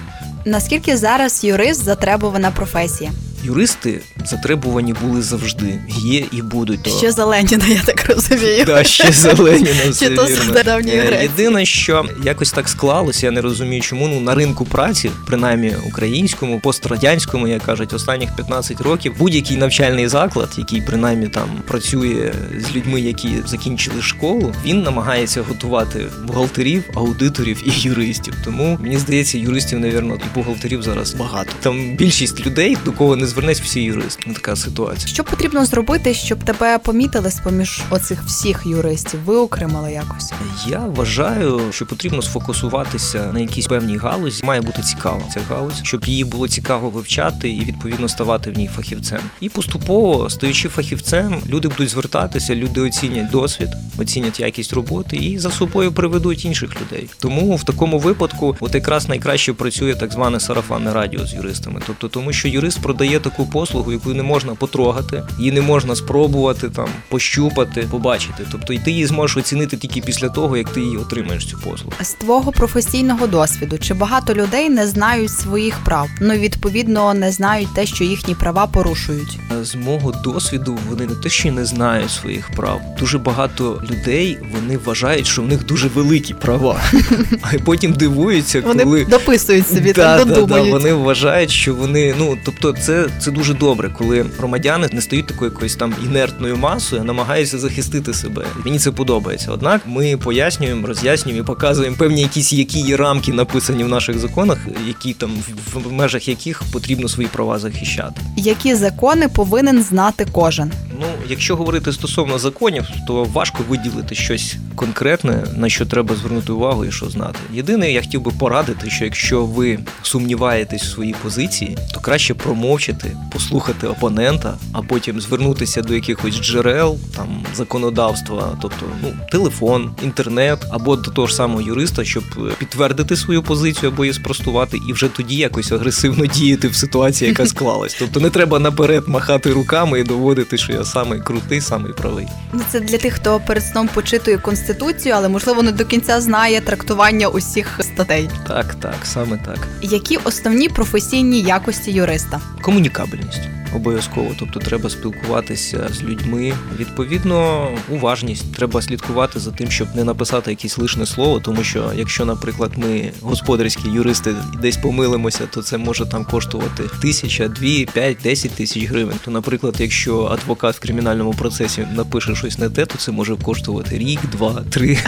Наскільки 0.45 0.97
зараз 0.97 1.45
юрист 1.45 1.85
затребувана 1.85 2.51
професія? 2.51 3.11
Юристи 3.45 4.01
затребувані 4.25 4.95
були 5.03 5.23
завжди, 5.23 5.79
є 5.89 6.25
і 6.33 6.43
будуть. 6.43 6.83
То- 6.83 6.91
Ще 6.91 7.13
за 7.13 7.25
Леніна, 7.25 7.67
я 7.67 7.83
так 7.85 8.07
розумію. 8.09 8.65
Да, 8.65 8.85
ще 8.85 9.13
за 9.13 9.33
Леніна, 9.33 9.71
все 9.91 10.09
вірно. 10.31 10.53
Е, 10.93 11.01
Греції. 11.07 11.23
Єдине, 11.23 11.65
що 11.67 12.05
якось 12.25 12.53
так 12.53 12.69
склалося, 12.69 13.27
я 13.27 13.31
не 13.33 13.41
розумію, 13.41 13.83
чому 13.83 14.09
ну 14.09 14.21
на 14.21 14.35
ринку 14.35 14.65
праці, 14.65 15.11
принаймні 15.27 15.73
українському, 15.87 16.61
пострадянському, 16.61 17.49
як 17.49 17.63
кажуть, 17.63 17.93
останніх 17.93 18.37
15 18.37 18.81
років, 18.81 19.15
будь-який 19.19 19.57
навчальний 19.57 20.09
заклад, 20.09 20.49
який 20.59 20.81
принаймні 20.81 21.29
там 21.29 21.49
працює 21.69 22.33
з 22.71 22.77
людьми, 22.77 23.01
які 23.01 23.29
закінчили 23.47 24.03
школу, 24.03 24.55
він 24.65 24.83
намагається 24.83 25.43
готувати 25.43 26.01
бухгалтерів, 26.27 26.85
аудиторів 26.95 27.63
і 27.67 27.81
юристів. 27.81 28.35
Тому 28.45 28.79
мені 28.83 28.99
здається, 28.99 29.39
юристів, 29.39 29.81
навірно, 29.81 30.15
і 30.15 30.35
бухгалтерів 30.35 30.83
зараз 30.83 31.15
багато. 31.15 31.51
Там 31.61 31.97
більшість 31.97 32.47
людей, 32.47 32.77
до 32.85 32.93
кого 32.93 33.17
не 33.17 33.27
звернеться, 33.35 33.63
всі 33.65 33.81
юристи. 33.81 34.23
Ну, 34.27 34.35
така 34.35 34.57
ситуація. 34.57 35.07
Що 35.07 35.25
потрібно 35.25 35.65
зробити, 35.65 36.15
щоб 36.15 36.45
тебе 36.45 36.79
помітили 36.79 37.31
з 37.31 37.41
поміж 37.41 37.83
оцих 37.91 38.25
всіх 38.25 38.63
юристів? 38.67 39.21
Виокремили 39.25 39.93
якось? 39.93 40.33
Я 40.67 40.79
вважаю, 40.79 41.61
що 41.71 41.87
потрібно 41.87 42.23
сфокусуватися 42.23 43.31
на 43.33 43.41
якійсь 43.41 43.67
певній 43.67 43.97
галузі. 43.97 44.45
Має 44.45 44.61
бути 44.61 44.83
цікава 44.83 45.23
ця 45.35 45.41
галузь, 45.49 45.81
щоб 45.83 46.05
її 46.05 46.25
було 46.25 46.49
цікаво 46.49 46.91
вивчати 46.91 47.51
і 47.51 47.65
відповідно 47.65 48.09
ставати 48.09 48.51
в 48.51 48.59
ній 48.59 48.71
фахівцем. 48.77 49.21
І 49.41 49.49
поступово, 49.49 50.31
стаючи 50.31 50.69
фахівцем, 50.69 51.43
люди 51.49 51.69
будуть 51.69 51.89
звертатися, 51.89 52.55
люди 52.55 52.81
оцінять 52.81 53.31
досвід, 53.31 53.69
оцінять 53.99 54.41
якість 54.41 54.73
роботи 54.73 55.17
і 55.17 55.39
за 55.39 55.51
собою 55.51 55.93
приведуть 55.93 56.45
інших 56.45 56.71
людей. 56.81 57.09
Тому 57.19 57.57
в 57.57 57.65
такому 57.65 57.99
випадку, 57.99 58.57
от 58.61 58.75
якраз 58.75 59.09
найкраще 59.09 59.53
працює 59.53 59.95
так 59.95 60.13
зване 60.13 60.41
сарафанне 60.41 60.93
радіо 60.93 61.27
з 61.27 61.35
юристами. 61.35 61.81
Тобто, 61.87 62.09
тому 62.09 62.33
що 62.33 62.49
юрист 62.49 62.81
продає 62.83 63.21
таку 63.25 63.47
послугу, 63.47 63.93
яку 63.93 64.15
не 64.15 64.23
можна 64.23 64.55
потрогати, 64.55 65.23
її 65.39 65.53
не 65.53 65.61
можна 65.61 65.97
спробувати 65.97 66.71
там 66.71 66.89
пощупати, 67.09 67.89
побачити. 67.91 68.47
Тобто, 68.53 68.73
і 68.73 68.79
ти 68.79 68.91
її 68.91 69.07
зможеш 69.07 69.37
оцінити 69.37 69.77
тільки 69.77 70.01
після 70.01 70.29
того, 70.29 70.57
як 70.57 70.71
ти 70.71 70.81
її 70.81 70.97
отримаєш 70.97 71.47
цю 71.47 71.59
послугу. 71.59 71.93
З 72.01 72.13
твого 72.13 72.53
професійного 72.53 73.27
досвіду, 73.27 73.79
чи 73.79 73.95
багато 73.95 74.35
людей 74.35 74.69
не 74.71 74.87
знають 74.87 75.31
своїх 75.31 75.79
прав? 75.85 76.09
Ну 76.21 76.35
відповідно 76.35 77.15
не 77.15 77.33
знають 77.33 77.75
те, 77.75 77.87
що 77.87 78.05
їхні 78.05 78.35
права 78.35 78.67
порушують. 78.67 79.39
З 79.63 79.75
мого 79.75 80.13
досвіду 80.25 80.79
вони 80.89 81.07
не 81.07 81.15
те, 81.15 81.29
що 81.29 81.53
не 81.53 81.65
знають 81.65 82.11
своїх 82.11 82.51
прав. 82.51 82.81
Дуже 82.99 83.19
багато 83.19 83.83
людей 83.91 84.39
вони 84.55 84.79
вважають, 84.79 85.27
що 85.27 85.43
в 85.43 85.49
них 85.49 85.67
дуже 85.67 85.89
великі 85.89 86.35
права, 86.35 86.81
а 87.43 87.59
потім 87.65 87.93
дивуються, 87.93 88.61
Вони 88.61 88.85
коли 88.85 89.05
дописують 89.05 89.69
собі 89.69 89.93
так, 89.93 90.27
да, 90.27 90.43
да, 90.43 90.63
вони 90.63 90.93
вважають, 90.93 91.51
що 91.51 91.75
вони 91.75 92.15
ну 92.19 92.39
тобто, 92.45 92.73
це, 92.73 93.07
це 93.19 93.31
дуже 93.31 93.55
добре, 93.55 93.91
коли 93.99 94.27
громадяни 94.39 94.89
не 94.93 95.01
стають 95.01 95.27
такою 95.27 95.51
якоюсь 95.51 95.77
там 95.77 95.95
інертною 96.05 96.57
масою, 96.57 97.03
а 97.03 97.05
намагаються 97.05 97.59
захистити 97.59 98.15
себе. 98.15 98.45
Мені 98.65 98.79
це 98.79 98.91
подобається. 98.91 99.51
Однак 99.53 99.81
ми 99.87 100.17
пояснюємо, 100.17 100.87
роз'яснюємо 100.87 101.43
і 101.43 101.47
показуємо 101.47 101.97
певні 101.97 102.23
якісь 102.23 102.53
які 102.53 102.81
є 102.81 102.97
рамки 102.97 103.33
написані 103.33 103.85
в 103.85 103.89
наших 103.89 104.19
законах, 104.19 104.59
які 104.87 105.13
там 105.13 105.31
в, 105.75 105.93
межах 105.93 106.29
яких 106.29 106.63
потрібно 106.73 107.09
свої 107.09 107.29
права 107.29 107.59
захищати. 107.59 108.21
Які 108.37 108.75
закони 108.75 109.29
повинен 109.29 109.83
знати 109.83 110.27
кожен? 110.33 110.73
Ну, 111.01 111.07
якщо 111.29 111.57
говорити 111.57 111.93
стосовно 111.93 112.39
законів, 112.39 112.85
то 113.07 113.25
важко 113.25 113.59
виділити 113.69 114.15
щось 114.15 114.57
конкретне, 114.75 115.45
на 115.57 115.69
що 115.69 115.87
треба 115.87 116.17
звернути 116.17 116.53
увагу 116.53 116.85
і 116.85 116.93
що 116.93 117.11
знати. 117.11 117.39
Єдине, 117.53 117.93
я 117.93 118.01
хотів 118.01 118.23
би 118.23 118.31
порадити, 118.39 118.91
що 118.91 119.05
якщо 119.05 119.45
ви 119.45 119.79
сумніваєтесь 120.03 120.83
в 120.83 120.91
своїй 120.91 121.15
позиції, 121.23 121.79
то 121.95 122.01
краще 122.01 122.35
промовчати, 122.35 123.04
послухати 123.33 123.87
опонента, 123.87 124.55
а 124.73 124.83
потім 124.83 125.21
звернутися 125.21 125.83
до 125.83 125.95
якихось 125.95 126.35
джерел, 126.35 126.99
там 127.17 127.45
законодавства, 127.55 128.59
тобто 128.63 128.87
ну, 129.03 129.13
телефон, 129.31 129.91
інтернет 130.03 130.59
або 130.71 130.97
до 130.97 131.11
того 131.11 131.27
ж 131.27 131.35
самого 131.35 131.61
юриста, 131.61 132.05
щоб 132.05 132.25
е, 132.39 132.41
підтвердити 132.59 133.17
свою 133.17 133.43
позицію 133.43 133.93
або 133.93 134.05
її 134.05 134.15
спростувати, 134.15 134.81
і 134.89 134.93
вже 134.93 135.09
тоді 135.09 135.37
якось 135.37 135.73
агресивно 135.73 136.27
діяти 136.27 136.69
в 136.69 136.75
ситуації, 136.75 137.29
яка 137.29 137.47
склалась. 137.55 137.97
Тобто 137.99 138.21
не 138.21 138.31
треба 138.31 138.59
наперед 138.59 139.05
махати 139.07 139.53
руками 139.53 140.01
і 140.01 140.05
доводити, 140.05 140.59
що 140.59 140.73
я 140.73 140.85
самий 140.85 141.21
крутий, 141.21 141.61
самий 141.61 141.93
правий. 141.93 142.27
Ну, 142.53 142.61
Це 142.73 142.81
для 142.81 142.99
тих, 142.99 143.15
хто 143.15 143.41
перед 143.47 143.65
сном 143.65 143.89
почитує 143.95 144.39
конституцію, 144.39 145.15
але 145.17 145.29
можливо 145.29 145.63
не 145.63 145.73
до 145.73 145.85
кінця 145.85 146.21
знає 146.21 146.61
трактування 146.61 147.29
усіх 147.29 147.81
статей. 147.81 148.29
Так, 148.49 148.75
так, 148.75 148.97
саме 149.05 149.39
так. 149.47 149.69
Які 149.83 150.17
основні 150.17 150.69
професійні 150.69 151.41
якості 151.41 151.93
юриста? 151.93 152.41
Комунікабельність. 152.84 153.42
Обов'язково, 153.75 154.31
тобто 154.39 154.61
треба 154.61 154.91
спілкуватися 154.91 155.89
з 155.93 156.03
людьми. 156.03 156.53
Відповідно, 156.79 157.69
уважність. 157.91 158.55
Треба 158.55 158.83
слідкувати 158.83 159.41
за 159.41 159.51
тим, 159.51 159.71
щоб 159.71 159.89
не 159.95 160.05
написати 160.05 160.51
якесь 160.51 160.79
лишне 160.79 161.07
слово, 161.07 161.41
тому 161.41 161.65
що 161.65 161.93
якщо, 161.97 162.25
наприклад, 162.25 162.71
ми 162.77 163.11
господарські 163.21 163.89
юристи 163.89 164.35
десь 164.63 164.77
помилимося, 164.77 165.47
то 165.47 165.63
це 165.63 165.79
може 165.79 166.07
там 166.07 166.25
коштувати 166.25 166.83
тисяча, 167.03 167.49
дві, 167.49 167.89
п'ять, 167.93 168.17
десять 168.23 168.51
тисяч 168.51 168.85
гривень. 168.85 169.17
То, 169.25 169.31
наприклад, 169.31 169.75
якщо 169.79 170.25
адвокат 170.25 170.77
в 170.77 170.81
кримінальному 170.81 171.35
процесі 171.35 171.87
напише 171.97 172.35
щось 172.35 172.59
не 172.59 172.71
те, 172.71 172.87
то 172.87 172.99
це 172.99 173.13
може 173.13 173.37
коштувати 173.37 173.99
рік, 173.99 174.21
два, 174.33 174.63
три. 174.71 174.99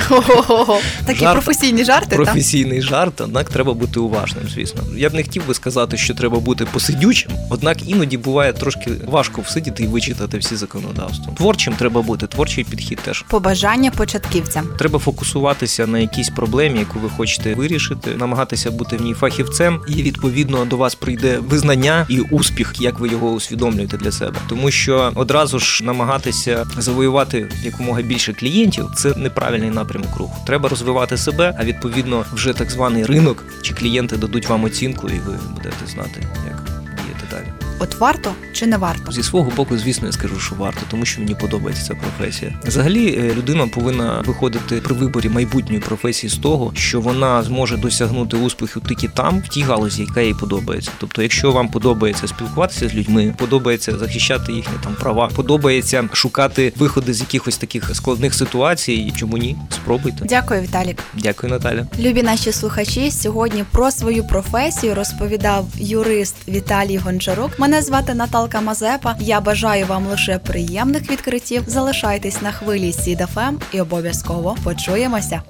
Такі 1.07 1.21
Жарт. 1.21 1.33
професійні 1.33 1.85
жарти, 1.85 2.17
професійний 2.17 2.83
жарт, 2.83 3.21
однак 3.21 3.51
треба 3.51 3.75
бути 3.75 4.01
уважним, 4.01 4.45
звісно. 4.55 4.83
Я 4.97 5.11
б 5.11 5.15
не 5.15 5.23
хотів 5.23 5.47
би 5.47 5.55
сказати, 5.55 5.97
що 5.97 6.15
треба 6.15 6.41
бути 6.41 6.65
посидючим, 6.73 7.33
однак 7.51 7.89
іноді 7.89 8.17
буває 8.17 8.53
трошки 8.57 8.91
важко 9.07 9.41
всидіти 9.41 9.83
і 9.83 9.87
вичитати 9.87 10.39
всі 10.39 10.57
законодавства. 10.57 11.33
Творчим 11.37 11.75
треба 11.75 12.03
бути, 12.03 12.27
творчий 12.27 12.65
підхід 12.65 12.99
теж. 12.99 13.25
Побажання 13.29 13.91
початківцям. 13.91 14.69
Треба 14.79 14.99
фокусуватися 14.99 15.87
на 15.87 15.99
якійсь 15.99 16.29
проблемі, 16.29 16.79
яку 16.79 16.99
ви 16.99 17.09
хочете 17.09 17.55
вирішити, 17.55 18.11
намагатися 18.17 18.71
бути 18.71 18.97
в 18.97 19.03
ній 19.03 19.15
фахівцем, 19.15 19.81
і 19.89 20.03
відповідно 20.03 20.65
до 20.65 20.77
вас 20.77 20.95
прийде 20.95 21.39
визнання 21.39 22.07
і 22.09 22.21
успіх, 22.21 22.75
як 22.81 22.99
ви 22.99 23.09
його 23.09 23.31
усвідомлюєте 23.31 23.97
для 23.97 24.13
себе. 24.13 24.37
Тому 24.49 24.71
що 24.71 25.13
одразу 25.15 25.59
ж 25.59 25.85
намагатися 25.85 26.67
завоювати 26.79 27.51
якомога 27.65 28.03
більше 28.03 28.33
клієнтів 28.33 28.87
це 28.97 29.15
неправильний 29.17 29.71
напрямок 29.71 30.17
руху. 30.17 30.37
Треба 30.47 30.69
розвивати 30.69 31.17
себе, 31.17 31.57
а 31.59 31.65
відповідно 31.65 32.25
вже 32.33 32.53
так 32.53 32.71
званий 32.71 33.05
ринок 33.05 33.45
чи 33.63 33.75
клієнти 33.75 34.17
дадуть 34.17 34.49
вам 34.49 34.65
оцінку, 34.65 35.09
і 35.09 35.19
ви 35.19 35.33
будете 35.55 35.87
знати, 35.87 36.21
як 36.47 36.63
діяти 37.05 37.27
далі. 37.31 37.66
От 37.79 37.95
варто 37.95 38.33
чи 38.53 38.67
не 38.67 38.77
варто? 38.77 39.13
Зі 39.13 39.23
свого 39.23 39.53
боку, 39.57 39.79
звісно, 39.79 40.07
я 40.07 40.13
скажу, 40.13 40.41
що 40.41 40.55
варто, 40.55 40.81
тому 40.91 41.05
що 41.05 41.21
мені 41.21 41.35
подобається 41.35 41.85
ця 41.87 41.95
професія. 41.95 42.55
Взагалі, 42.65 43.19
е, 43.19 43.35
людина 43.35 43.67
повинна 43.67 44.23
виходити 44.27 44.77
при 44.77 44.95
виборі 44.95 45.29
майбутньої 45.29 45.81
професії 45.81 46.31
з 46.31 46.37
того, 46.37 46.73
що 46.75 47.01
вона 47.01 47.43
зможе 47.43 47.77
досягнути 47.77 48.37
успіху 48.37 48.81
тільки 48.89 49.09
там, 49.09 49.39
в 49.39 49.49
тій 49.49 49.63
галузі, 49.63 50.03
яка 50.03 50.21
їй 50.21 50.35
подобається. 50.35 50.91
Тобто, 50.99 51.23
якщо 51.23 51.53
вам 51.53 51.69
подобається 51.69 52.29
спілкуватися 52.29 52.89
з 52.89 52.95
людьми, 52.95 53.35
подобається 53.39 53.99
захищати 53.99 54.53
їхні 54.53 54.75
там 54.85 54.95
права, 54.95 55.31
подобається 55.37 56.09
шукати 56.13 56.73
виходи 56.77 57.15
з 57.15 57.21
якихось 57.21 57.57
таких 57.57 57.91
складних 57.95 58.35
ситуацій, 58.35 59.13
чому 59.17 59.39
ні? 59.39 59.57
Спробуйте. 59.71 60.25
Дякую, 60.25 60.61
Віталік. 60.63 61.03
Дякую, 61.15 61.53
Наталя. 61.53 61.87
Любі 61.99 62.23
наші 62.23 62.53
слухачі, 62.53 63.11
сьогодні 63.11 63.65
про 63.71 63.91
свою 63.91 64.25
професію 64.27 64.95
розповідав 64.95 65.67
юрист 65.77 66.35
Віталій 66.49 66.97
Гончарук. 66.97 67.51
Мене 67.67 67.83
звати 67.83 68.15
Наталка 68.15 68.61
Мазепа. 68.61 69.17
Я 69.21 69.41
бажаю 69.41 69.87
вам 69.87 70.07
лише 70.07 70.39
приємних 70.39 71.11
відкриттів. 71.11 71.63
Залишайтесь 71.67 72.43
на 72.43 72.53
хвилі 72.53 72.93
СІДФМ 72.93 73.57
і 73.73 73.81
обов'язково 73.81 74.57
почуємося. 74.65 75.43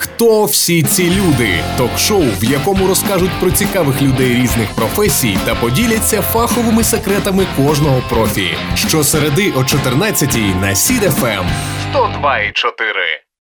Хто 0.00 0.44
всі 0.44 0.82
ці 0.82 1.10
люди? 1.10 1.48
Ток-шоу, 1.78 2.24
в 2.40 2.44
якому 2.44 2.86
розкажуть 2.86 3.40
про 3.40 3.50
цікавих 3.50 4.02
людей 4.02 4.34
різних 4.34 4.74
професій 4.74 5.38
та 5.46 5.54
поділяться 5.54 6.22
фаховими 6.22 6.84
секретами 6.84 7.46
кожного 7.56 8.02
профі. 8.08 8.48
Щосереди 8.74 9.52
о 9.56 9.60
14-й 9.60 10.54
на 10.54 10.74
Сід 10.74 11.02
ФМ. 11.02 11.46
102,4. 11.94 13.29